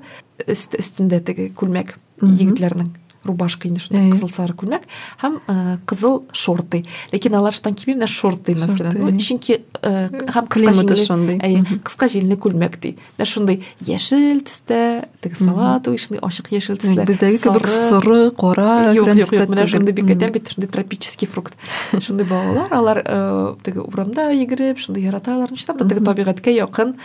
өст 0.47 0.73
өстендә 0.79 1.21
теге 1.21 1.51
күлмәк 1.53 1.95
егетләрнең 2.21 2.93
рубашка 3.25 3.67
инде 3.67 3.79
шундай 3.79 4.11
кызыл 4.11 4.29
сары 4.29 4.53
күлмәк 4.53 4.83
һәм 5.21 5.39
э, 5.47 5.77
кызыл 5.85 6.23
шорты. 6.33 6.83
Ләкин 7.13 7.35
алар 7.39 7.53
менә 7.53 8.07
шорты 8.07 8.53
мәсәлән. 8.55 8.91
Шорты, 8.91 8.99
Ну, 8.99 9.09
әйе. 9.09 9.19
чөнки 9.19 9.61
э, 9.81 10.09
һәм 10.09 10.47
Климаты 10.49 10.95
шундый. 10.97 11.37
әйе 11.39 11.63
кыска 11.83 12.07
җиңле 12.07 12.37
күлмәк 12.37 12.79
ди. 12.79 12.97
Менә 13.17 13.25
шундай 13.25 13.63
яшел 13.85 14.41
төстә 14.41 15.05
теге 15.21 15.35
салатовый 15.35 15.97
шундай 15.97 16.19
ачык 16.23 16.51
яшел 16.51 16.77
төсле 16.77 17.05
бездәге 17.05 17.37
кебек 17.39 17.67
соры 17.67 18.31
кара 18.31 18.93
Юк, 18.93 19.07
юк, 19.07 19.31
менә 19.49 19.67
шундый 19.67 19.93
бик 19.93 20.05
әйтәм 20.09 20.31
бит, 20.31 20.49
шундый 20.53 20.69
тропический 20.69 21.27
фрукт. 21.27 21.53
Шундый 22.01 22.25
балалар, 22.25 22.73
алар 22.73 23.01
э, 23.05 23.55
теге 23.63 23.81
урамда 23.81 24.31
йөгереп, 24.31 24.79
шундый 24.79 25.03
яраталар, 25.03 25.51
нишләп 25.51 25.79
теге 25.87 26.01
табигатькә 26.03 26.51
якын, 26.53 26.95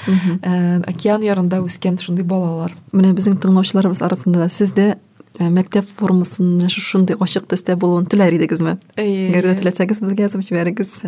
э, 0.43 0.81
океан 0.89 1.23
ярында 1.23 1.61
үскән 1.63 1.99
шундый 1.99 2.25
балалар. 2.25 2.73
менә 2.93 3.13
безнең 3.15 3.39
тыңлаучыларыбыз 3.43 4.03
арасында 4.03 4.45
да 4.45 4.49
сез 4.49 4.73
дә 4.73 4.97
э, 5.39 5.49
мәктәп 5.49 5.89
формасын 5.91 6.61
шушындый 6.69 7.17
ачык 7.19 7.49
теләр 7.49 8.37
идегезме 8.37 8.79
Әйе. 8.97 9.31
Әгәр 9.33 9.53
дә 9.53 9.57
теләсәгез 9.63 10.03
безгә 10.05 10.29
язып 10.29 10.45
җибәрегез. 10.49 11.07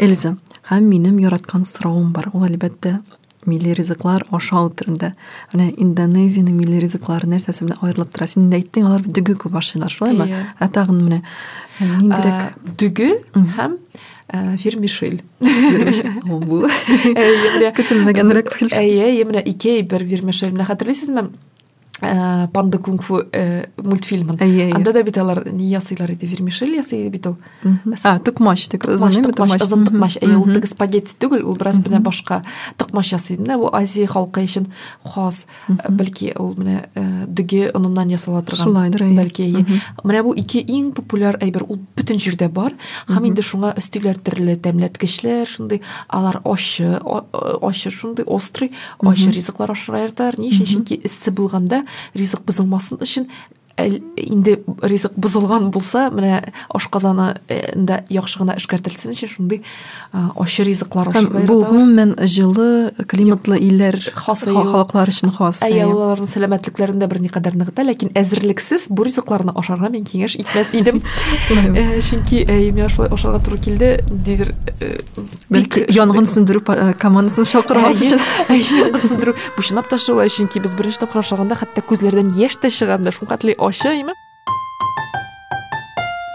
Эльза, 0.00 0.36
һәм 0.70 0.86
минем 0.88 1.18
яраткан 1.20 1.64
соравым 1.68 2.12
бар. 2.12 2.30
Ул 2.32 2.46
әлбәттә 2.48 3.00
милли 3.48 3.72
ризыклар 3.76 4.24
ашау 4.32 4.70
түрендә. 4.76 5.14
Менә 5.52 5.70
Индонезиянең 5.80 6.56
милли 6.56 6.80
ризыклары 6.84 7.28
нәрсәсе 7.28 7.64
белән 7.64 7.80
аерылып 7.84 8.12
тора? 8.14 8.28
Син 8.28 8.50
дә 8.52 8.60
әйттең, 8.60 8.88
алар 8.88 9.04
дөгү 9.04 9.36
күп 9.44 9.56
ашыйлар, 9.60 9.92
шулаймы? 9.92 10.28
Ә 10.60 10.68
тагын 10.72 11.00
менә 11.00 11.20
э, 11.20 11.88
ниндирәк 11.88 12.40
Э, 12.50 12.74
Дүге 12.78 13.10
һәм 13.56 13.76
э, 14.33 14.55
вермишель. 14.63 15.21
Ул 16.29 16.39
бу 16.43 16.61
Әйе, 16.65 17.49
менә- 17.57 17.73
көтелмәгәнрәк 17.77 18.51
бел. 18.59 18.69
Әйе, 18.73 19.03
әйе, 19.09 19.25
менә 19.25 19.43
ике 19.45 19.77
әйбер 19.79 20.03
вермишель. 20.03 20.51
Менә 20.55 20.65
хәтерлисезме? 20.69 21.29
Э, 22.02 22.48
Панда 22.52 22.78
кунг-фу 22.78 23.22
э, 23.32 23.66
мультфильмын. 23.76 24.38
Әйе, 24.40 24.66
әйе. 24.68 24.74
Анда 24.74 24.92
да 24.92 25.02
бит 25.02 25.18
алар 25.18 25.42
ни 25.52 25.64
ясыйлар 25.68 26.12
иде, 26.12 26.26
вермишель 26.26 26.74
ясый 26.74 27.08
бит. 27.10 27.26
А, 28.04 28.18
тукмаш, 28.18 28.68
тик. 28.68 28.86
Әйе, 28.86 30.36
ул 30.36 30.46
Мгм. 30.46 30.54
теге 30.54 30.66
спагетти 30.66 31.14
түгел, 31.18 31.44
ул 31.44 31.56
бераз 31.56 31.78
менә 31.78 32.00
башка. 32.00 32.42
Менә 32.78 33.58
бу 33.58 33.70
Азия 33.72 34.06
халкы 34.06 34.44
өчен 34.44 34.66
хас. 35.04 35.46
Бәлки 35.68 36.32
ул 36.38 36.54
менә 36.56 36.88
э, 36.94 37.26
дөге 37.26 37.70
оныннан 37.74 38.08
ясала 38.08 38.42
торган. 38.42 38.64
Шулайдыр, 38.64 39.02
әйе. 39.02 39.16
Бәлки 39.16 39.42
әйе. 39.44 39.82
Менә 40.02 40.22
бу 40.22 40.34
ике 40.34 40.60
иң 40.64 40.92
популяр 40.92 41.36
әйбер, 41.40 41.64
ул 41.68 41.78
бөтен 41.96 42.16
җирдә 42.16 42.48
бар. 42.48 42.72
Һәм 43.08 43.26
инде 43.28 43.42
шуңа 43.42 43.74
өстиләр 43.76 44.18
төрле 44.18 44.56
тәмләткечләр, 44.56 45.46
шундый 45.46 45.82
алар 46.08 46.40
ачы, 46.44 46.98
а- 47.04 47.24
ачы 47.68 47.90
шундый 47.90 48.24
острый, 48.24 48.72
ачы 49.02 49.30
ризыклар 49.30 49.70
ашырга 49.70 50.04
яртар. 50.04 50.38
Ни 50.38 50.50
өчен? 50.50 50.66
Чөнки 50.84 51.00
булганда 51.30 51.84
ризык 52.14 52.44
бозылмасын 52.46 52.98
өчен 53.00 53.26
әл- 53.26 53.59
инде 53.88 54.60
ризык 54.82 55.12
бозылган 55.16 55.70
булса, 55.70 56.08
менә 56.10 56.52
ашказаны 56.68 57.40
э, 57.48 57.74
яхшы 58.08 58.40
гына 58.42 58.56
эшкәртелсен 58.58 59.12
өчен 59.14 59.30
шундый 59.30 59.62
а, 60.12 60.30
ачы 60.36 60.64
ризыклар 60.66 61.10
Һәм 61.14 61.28
бу 61.46 61.60
гомумән 61.64 62.14
жылы 62.26 62.92
климатлы 63.10 63.58
илләр 63.62 63.98
халыклар 64.14 65.10
өчен 65.12 65.32
хас. 65.34 65.62
Әйе, 65.66 65.84
аларның 65.86 66.30
сәламәтлекләрендә 66.30 67.08
берникадәр 67.10 67.56
ныгыта, 67.60 67.84
ләкин 67.86 68.12
әзерлексез 68.18 68.88
бу 68.90 69.06
ризыкларны 69.06 69.54
ашарга 69.54 69.90
мин 69.92 70.06
киңәш 70.08 70.38
итмәс 70.42 70.74
идем. 70.78 71.02
Э, 71.50 72.00
Чөнки 72.04 72.42
миңа 72.46 72.88
шулай 72.90 73.10
ашарга 73.12 73.40
туры 73.44 73.58
килде. 73.60 74.04
Дидер 74.10 74.52
э, 74.80 75.00
Бәлки 75.50 75.84
янгын 75.92 76.26
э, 76.26 76.92
командасын 76.98 77.46
чакырмас 77.48 78.00
өчен. 78.00 78.20
янгын 78.48 79.06
сөндерү. 79.10 79.34
Бу 79.56 79.64
чынлап 79.66 79.88
та 79.90 79.98
шулай, 79.98 80.30
чөнки 80.32 80.62
без 80.62 80.74
беренче 80.78 81.02
тапкыр 81.02 81.22
ашаганда 81.22 81.58
хәтта 81.58 81.82
күзләрдән 81.86 82.32
яшь 82.38 82.58
тә 82.60 82.70
чыгам 82.74 83.04
да, 83.06 83.12
шуңкатлы 83.14 83.56
ачы 83.70 83.94
име. 84.00 84.14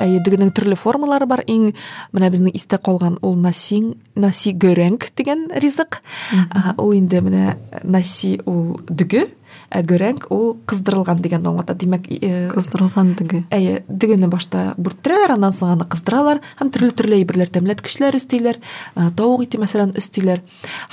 Әйе, 0.04 0.20
дөгенең 0.24 0.52
төрле 0.56 0.76
формалары 0.76 1.28
бар. 1.28 1.42
Менә 1.48 2.30
безнең 2.32 2.56
истә 2.56 2.78
калган 2.84 3.18
ул 3.24 3.36
насин, 3.40 3.94
наси 4.16 4.54
гөрәнг 4.54 5.08
дигән 5.16 5.48
ризык. 5.64 6.02
А, 6.50 6.76
Ул 6.78 6.94
инде 6.98 7.22
менә 7.24 7.56
наси 7.84 8.36
ул 8.46 8.76
дөгө, 8.88 9.26
ә 9.72 9.82
гөрәнг 9.86 10.28
ул 10.34 10.56
кыздырылган 10.70 11.22
дигән 11.24 11.46
аңлата. 11.46 11.76
Димәк, 11.76 12.08
э, 12.10 12.50
Кыздырылган 12.54 13.16
теге. 13.16 13.44
Әйе, 13.52 13.84
дөгене 13.90 14.28
башта 14.28 14.76
бүрттерәләр, 14.78 15.36
аннан 15.38 15.56
соң 15.56 15.76
аны 15.76 15.88
кыздыралар, 15.90 16.42
һәм 16.60 16.72
төрле 16.72 16.92
төрле 16.92 17.20
әйберләр 17.22 17.50
тәмләткечләр 17.50 18.16
өстиләр, 18.20 18.62
ә, 18.96 19.10
тавык 19.16 19.48
ите 19.48 19.58
мәсәлән 19.62 19.96
өстиләр. 19.98 20.42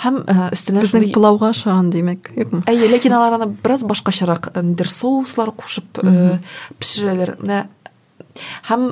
Һәм 0.04 0.22
ә, 0.24 0.50
өстенә 0.52 0.82
Безнең 0.82 1.02
шундый 1.02 1.12
пылауга 1.12 1.52
ашаган 1.52 1.90
димәк, 1.90 2.32
юкмы? 2.36 2.62
Әйе, 2.66 2.88
ләкин 2.88 3.12
алар 3.16 3.38
аны 3.38 3.52
бераз 3.62 3.84
башкачарак 3.84 4.52
ниндер 4.56 4.88
соуслар 4.88 5.52
кушып 5.52 6.02
э, 6.02 6.38
пешерәләр. 6.78 7.36
Менә 7.42 7.66
һәм 8.68 8.86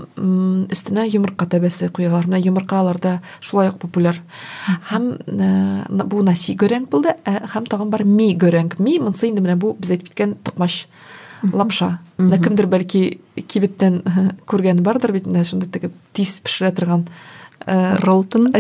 өстенә 0.73 1.07
йомырка 1.09 1.47
тәбәсе 1.51 1.89
куялар. 1.95 2.27
Менә 2.29 2.43
йомыркаларда 2.45 3.21
шулай 3.41 3.71
ук 3.71 3.79
популяр. 3.83 4.21
Һәм 4.91 5.07
э, 5.27 6.05
бу 6.05 6.23
наси 6.27 6.57
гөрәнг 6.59 6.91
булды, 6.93 7.15
ә, 7.25 7.41
һәм 7.55 7.69
тагын 7.71 7.91
бар 7.93 8.05
ми 8.05 8.33
гөрәнг. 8.37 8.79
Ми 8.79 8.99
монсы 9.01 9.31
инде 9.31 9.45
менә 9.45 9.57
бу 9.61 9.75
без 9.79 9.95
әйтеп 9.95 10.11
киткән 10.11 10.37
токмаш 10.45 10.85
лапша. 11.53 11.99
Менә 12.19 12.41
кемдер 12.45 12.69
бәлки 12.71 13.21
кибеттән 13.37 14.01
э, 14.05 14.27
күргән 14.51 14.83
бардыр 14.85 15.15
бит 15.17 15.29
менә 15.31 15.45
шундый 15.49 15.71
теге 15.73 15.93
тиз 16.13 16.39
пешерә 16.45 16.75
торган 16.77 17.07
э, 17.65 17.97
Ролтон 18.05 18.51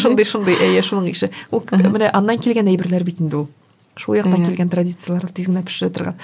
шундый, 0.00 0.24
шундый, 0.24 0.56
әйе, 0.56 0.82
шуның 0.82 1.12
ише. 1.12 1.30
Ул 1.52 1.64
менә 1.70 2.10
аннан 2.14 2.40
килгән 2.40 2.72
әйберләр 2.72 3.04
бит 3.04 3.20
инде 3.20 3.42
ул. 3.42 3.50
Шул 3.96 4.16
яктан 4.18 4.40
Әйе. 4.40 4.48
килгән 4.50 4.70
традициялар 4.72 5.28
тиз 5.30 5.46
генә 5.46 5.62
пешерә 5.66 5.90
торган. 5.94 6.16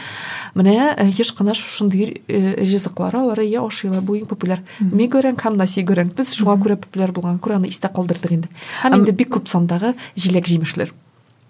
Менә 0.59 0.73
э, 0.97 1.07
еш 1.15 1.31
кына 1.39 1.55
шундый 1.55 2.23
э, 2.27 2.57
ризыклар 2.59 3.15
алар 3.15 3.41
я 3.47 3.63
ашыйлар 3.63 4.03
бу 4.03 4.17
иң 4.19 4.27
популяр. 4.27 4.65
Ми 4.81 5.07
гөрән 5.07 5.39
һәм 5.39 5.57
наси 5.61 5.85
гөрән. 5.87 6.11
Без 6.17 6.35
шуңа 6.35 6.59
күрә 6.59 6.81
популяр 6.83 7.13
булган, 7.13 7.39
күрә 7.39 7.61
аны 7.61 7.71
истә 7.71 7.93
калдырдык 7.95 8.35
инде. 8.35 8.51
Һәм 8.83 8.99
инде 8.99 9.15
бик 9.15 9.31
күп 9.37 9.47
сандагы 9.47 9.95
җиләк 10.19 10.51
җимешләр. 10.51 10.91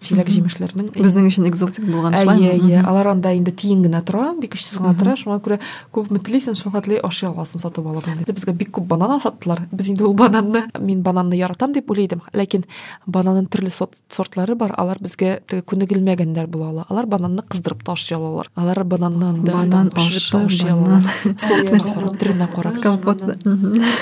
Җиләк 0.01 0.31
җимешләрнең 0.33 0.87
Безнең 0.95 1.27
өчен 1.29 1.47
экзотик 1.51 1.85
булган 1.85 2.15
Әйе, 2.17 2.25
шулаймы? 2.25 2.53
әйе, 2.55 2.83
алар 2.89 3.11
анда 3.13 3.33
инде 3.37 3.53
тиен 3.53 3.83
генә 3.85 4.01
тора, 4.09 4.31
бик 4.41 4.55
көчсез 4.55 4.79
генә 4.81 4.95
тора, 4.97 5.13
шуңа 5.21 5.37
күрә 5.45 5.59
күп 5.93 6.09
мөтлисен, 6.15 6.57
шуңа 6.57 6.81
теле 6.87 7.01
ашый 7.05 7.29
аласың 7.29 7.61
сатып 7.61 7.85
алып 7.87 8.09
инде. 8.09 8.25
Безгә 8.33 8.55
бик 8.57 8.73
күп 8.79 8.87
банан 8.89 9.19
ашаттылар. 9.19 9.67
Без 9.71 9.91
инде 9.93 10.05
ул 10.09 10.15
бананны, 10.17 10.65
мин 10.81 11.03
бананны 11.05 11.37
яратам 11.37 11.75
дип 11.77 11.91
уйлыйдым, 11.93 12.23
ләкин 12.33 12.65
бананның 13.07 13.51
төрле 13.53 13.71
сорт, 13.71 13.93
сортлары 14.09 14.57
бар, 14.57 14.73
алар 14.81 14.97
безгә 15.05 15.41
теге 15.47 15.63
күнегелмәгәннәр 15.69 16.49
була 16.49 16.71
ала. 16.71 16.87
Алар 16.89 17.07
бананны 17.07 17.45
кыздырып 17.45 17.85
та 17.85 17.93
ашый 17.93 18.17
алалар. 18.17 18.49
Алар 18.57 18.85
бананны 18.85 19.29
анда 19.35 19.53
Банан 19.53 19.93
ашый 19.95 20.71
алалар. 20.71 21.05
Сортларына 21.37 21.95
карап, 21.95 22.17
төренә 22.17 22.51
карап. 22.55 22.81
Компот. 22.81 23.23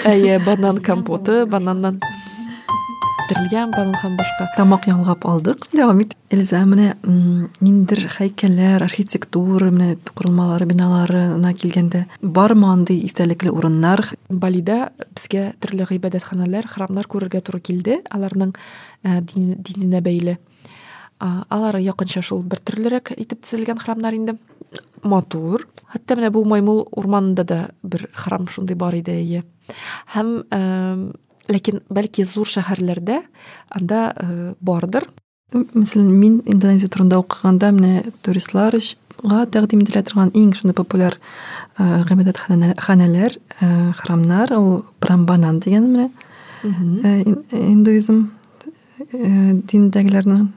Әйе, 0.06 0.38
банан 0.46 0.78
компоты, 0.78 1.44
бананнан 1.46 2.00
банан 3.34 3.94
һәм 3.94 4.16
башка. 4.16 4.48
Тамак 4.56 4.86
ялгап 4.86 5.24
алдык. 5.26 5.66
Дәвам 5.72 6.00
ит. 6.00 6.14
Эльза, 6.30 6.64
менә 6.64 6.96
м, 7.04 7.50
ниндер 7.60 7.98
һәйкәлләр, 8.16 8.82
архитектура, 8.82 9.70
менә 9.70 9.98
корылмалары, 10.14 10.66
биналарына 10.66 11.52
килгәндә 11.52 12.06
бармы 12.22 12.68
андый 12.68 13.04
истәлекле 13.04 13.50
урыннар? 13.50 14.06
Балида 14.28 14.92
безгә 15.14 15.54
төрле 15.60 15.84
гыйбадәтханәләр, 15.84 16.66
храмнар 16.68 17.06
күрергә 17.06 17.42
туры 17.42 17.60
килде. 17.60 18.02
Аларның 18.10 18.54
ә, 19.04 19.20
дин, 19.20 19.56
диненә 19.60 20.00
бәйле. 20.00 20.38
А, 21.20 21.44
Алары 21.48 21.82
якынча 21.82 22.22
шул 22.22 22.42
бер 22.42 22.60
төрлерәк 22.60 23.12
итеп 23.16 23.44
төзелгән 23.44 23.78
храмнар 23.78 24.14
инде. 24.14 24.38
Матур. 25.02 25.68
Хәтта 25.92 26.16
менә 26.16 26.30
бу 26.30 26.44
Маймыл 26.44 26.86
урманында 26.92 27.44
да 27.44 27.70
бер 27.82 28.08
храм 28.14 28.48
шундый 28.48 28.76
бар 28.76 28.94
иде 28.94 29.12
әйе. 29.12 29.44
Һәм 30.14 31.12
ләкин 31.48 31.82
бәлки 31.88 32.24
зур 32.28 32.46
шәһәрләрдә 32.46 33.22
анда 33.74 34.12
ә, 34.14 34.54
бардыр. 34.60 35.08
Мәсәлән, 35.48 36.10
мин 36.12 36.42
Индонезия 36.44 36.90
турында 36.92 37.18
укыганда 37.22 37.70
менә 37.72 38.10
туристларга 38.20 39.46
тәкъдим 39.48 39.80
ителә 39.80 40.02
торган 40.04 40.28
иң 40.36 40.50
шундый 40.58 40.76
популяр 40.76 41.16
э, 41.78 42.04
гыйбадәтханәләр, 42.04 43.38
э, 43.60 43.92
храмнар, 43.96 44.52
ул 44.58 44.84
Прамбанан 45.00 45.58
дигән 45.64 45.88
менә 45.88 46.10
э, 46.62 47.22
ин- 47.24 47.44
индуизм 47.50 48.26
э, 49.08 49.54
диндәгеләрнең 49.72 50.50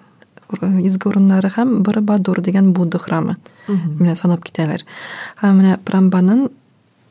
изге 0.83 1.07
урыннары 1.07 1.47
һәм 1.55 1.77
Барабадур 1.87 2.41
дигән 2.43 2.73
Будда 2.75 2.99
храмы. 2.99 3.37
Менә 3.71 4.17
санап 4.19 4.43
китәләр. 4.43 4.83
Һәм 5.39 5.61
менә 5.61 5.77
Прамбанан 5.87 6.49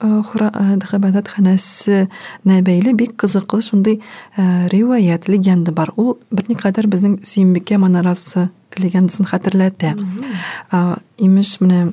гыйбадәтханәсенә 0.01 2.57
бәйле 2.65 2.95
бик 2.97 3.17
кызыклы 3.21 3.61
шундый 3.63 4.01
э, 4.37 4.69
риваят, 4.69 5.29
легенда 5.29 5.73
бар. 5.73 5.93
Ул 5.97 6.19
берникадәр 6.31 6.87
безнең 6.89 7.21
Сөембикә 7.25 7.79
манарасы 7.79 8.49
легендасын 8.79 9.27
хәтерләтә. 9.29 9.97
Имеш 11.19 11.61
менә 11.61 11.93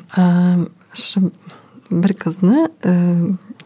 бер 1.89 2.13
кызны 2.19 2.67
э, 2.83 2.93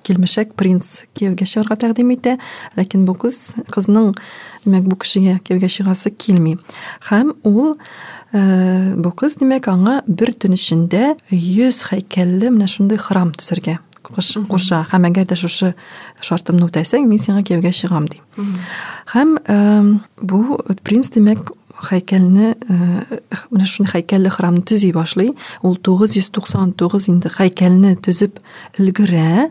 килмешәк 0.06 0.54
принц 0.58 1.06
кияүгә 1.18 1.46
чыгарга 1.50 1.78
тәкъдим 1.82 2.12
итә 2.14 2.38
ләкин 2.78 3.06
бу 3.08 3.16
кыз 3.18 3.56
кызның 3.74 4.12
демәк 4.66 4.90
бу 4.90 4.98
кешегә 5.02 5.40
кияүгә 5.46 5.70
чыгасы 5.72 6.14
килми 6.14 6.58
һәм 7.10 7.34
ул 7.48 7.78
э, 8.34 8.94
бу 8.98 9.14
кыз 9.18 9.40
демәк 9.42 9.70
аңа 9.74 10.02
бер 10.08 10.34
төн 10.34 10.58
эчендә 10.58 11.16
йөз 11.34 11.86
һәйкәлле 11.92 12.54
менә 12.54 12.70
шундый 12.70 13.02
храм 13.02 13.34
төзергә 13.38 13.80
куша 14.02 14.84
һәм 14.92 15.08
әгәр 15.12 15.30
дә 15.32 15.38
шушы 15.40 15.74
шартымны 16.22 16.68
үтәсәң 16.68 17.08
мин 17.10 17.22
сиңа 17.22 17.46
кияүгә 17.48 17.74
чыгам 17.76 18.08
ди 18.12 18.22
һәм 19.14 19.38
э, 19.46 19.58
бу 20.22 20.60
принц 20.84 21.12
демәк 21.14 21.54
һәйкәлне 21.82 22.52
э, 22.54 23.20
менә 23.52 23.68
шундый 23.70 23.92
һәйкәлле 23.96 24.32
храмны 24.34 24.62
төзи 24.68 24.92
башлый. 24.94 25.32
Ул 25.66 25.78
тугыз 25.82 26.16
йөз 26.18 26.30
туксан 26.34 26.74
тугыз 26.78 27.08
инде 27.12 27.32
һәйкәлне 27.34 27.96
төзеп 28.04 28.40
өлгерә. 28.80 29.50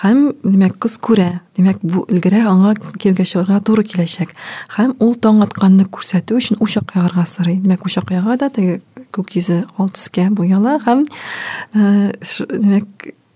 Һәм 0.00 0.22
демәк 0.44 0.78
кыз 0.82 0.96
күрә. 1.02 1.28
Демәк 1.58 1.82
бу 1.82 2.06
өлгерә 2.08 2.46
аңа 2.48 2.74
кияүгә 2.96 3.26
чыгарга 3.28 3.60
туры 3.66 3.84
киләчәк. 3.88 4.32
Һәм 4.76 4.96
ул 5.04 5.16
таң 5.20 5.42
атканны 5.46 5.88
күрсәтү 5.92 6.40
өчен 6.40 6.60
учак 6.64 6.96
ягарга 6.96 7.26
сорый. 7.28 7.60
Демәк 7.60 7.86
учак 7.88 8.10
яга 8.14 8.38
да 8.40 8.50
теге 8.50 8.80
күк 9.12 9.36
йөзе 9.36 9.64
ал 9.76 9.92
төскә 9.92 10.30
буяла. 10.32 10.78
Һәм 10.86 11.06
э, 11.74 12.12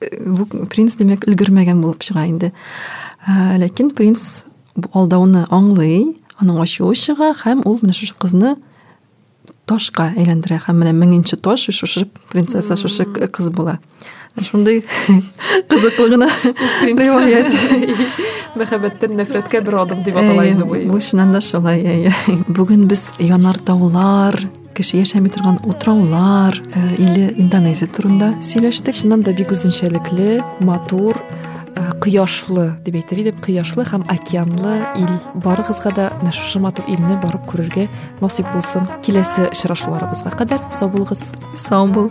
ш- 0.00 0.08
демәк 0.08 0.54
э, 0.54 0.60
бу 0.60 0.66
принц 0.66 0.96
демәк 0.96 1.26
өлгермәгән 1.28 1.80
булып 1.80 2.00
чыга 2.00 2.26
инде 2.26 2.52
ләкин 3.58 3.90
принц 3.94 4.44
алдауны 4.94 5.46
аңлый 5.50 6.16
аның 6.40 6.60
ачуы 6.62 6.94
чыга 6.94 7.34
һәм 7.44 7.62
ул 7.66 7.80
менә 7.82 7.92
шушы 7.92 8.14
кызны 8.18 8.56
ташка 9.66 10.12
әйләндерә 10.16 10.60
һәм 10.66 10.80
менә 10.82 10.92
меңенче 10.92 11.36
таш 11.36 11.68
шушы 11.70 12.08
принцесса 12.32 12.76
шушы 12.76 13.04
кыз 13.04 13.50
була 13.50 13.78
шундый 14.40 14.84
кызыклы 15.68 16.08
гына 16.08 16.30
риваять 16.82 17.54
мәхәббәттән 18.56 19.16
нәфрәткә 19.18 19.60
бер 19.62 19.74
адым 19.82 20.02
дип 20.02 20.16
атала 20.16 20.46
инде 20.46 20.64
бу 20.64 20.74
бу 20.90 21.00
чыннан 21.00 21.32
да 21.32 21.40
шулай 21.40 21.82
әйе. 21.82 22.14
бүген 22.48 22.86
без 22.86 23.04
янартаулар 23.18 24.40
кеше 24.80 24.96
яшәми 25.02 25.28
торган 25.28 25.58
утраулар 25.68 26.56
иле 26.96 27.26
индонезия 27.36 27.88
турында 27.92 28.32
сөйләштек 28.40 28.96
чыннан 28.96 29.20
да 29.26 29.34
бик 29.36 29.52
үзенчәлекле 29.52 30.40
матур 30.64 31.20
кояшлы 32.00 32.70
дип 32.86 32.96
әйтер 33.02 33.20
идем 33.20 33.40
кояшлы 33.44 33.84
һәм 33.84 34.06
океанлы 34.08 34.78
ил. 35.02 35.12
Барыгызга 35.44 35.92
да 35.96 36.10
менә 36.22 36.32
шушы 36.32 36.62
матур 36.64 36.88
илне 36.88 37.20
барып 37.20 37.44
күрергә 37.52 37.88
насыйп 38.24 38.48
булсын 38.54 38.88
киләсе 39.04 39.50
очрашуларыбызга 39.52 40.32
кадәр 40.40 40.64
сау 40.72 40.88
булыгыз 40.94 41.28
сау 41.68 41.92
бул 41.92 42.08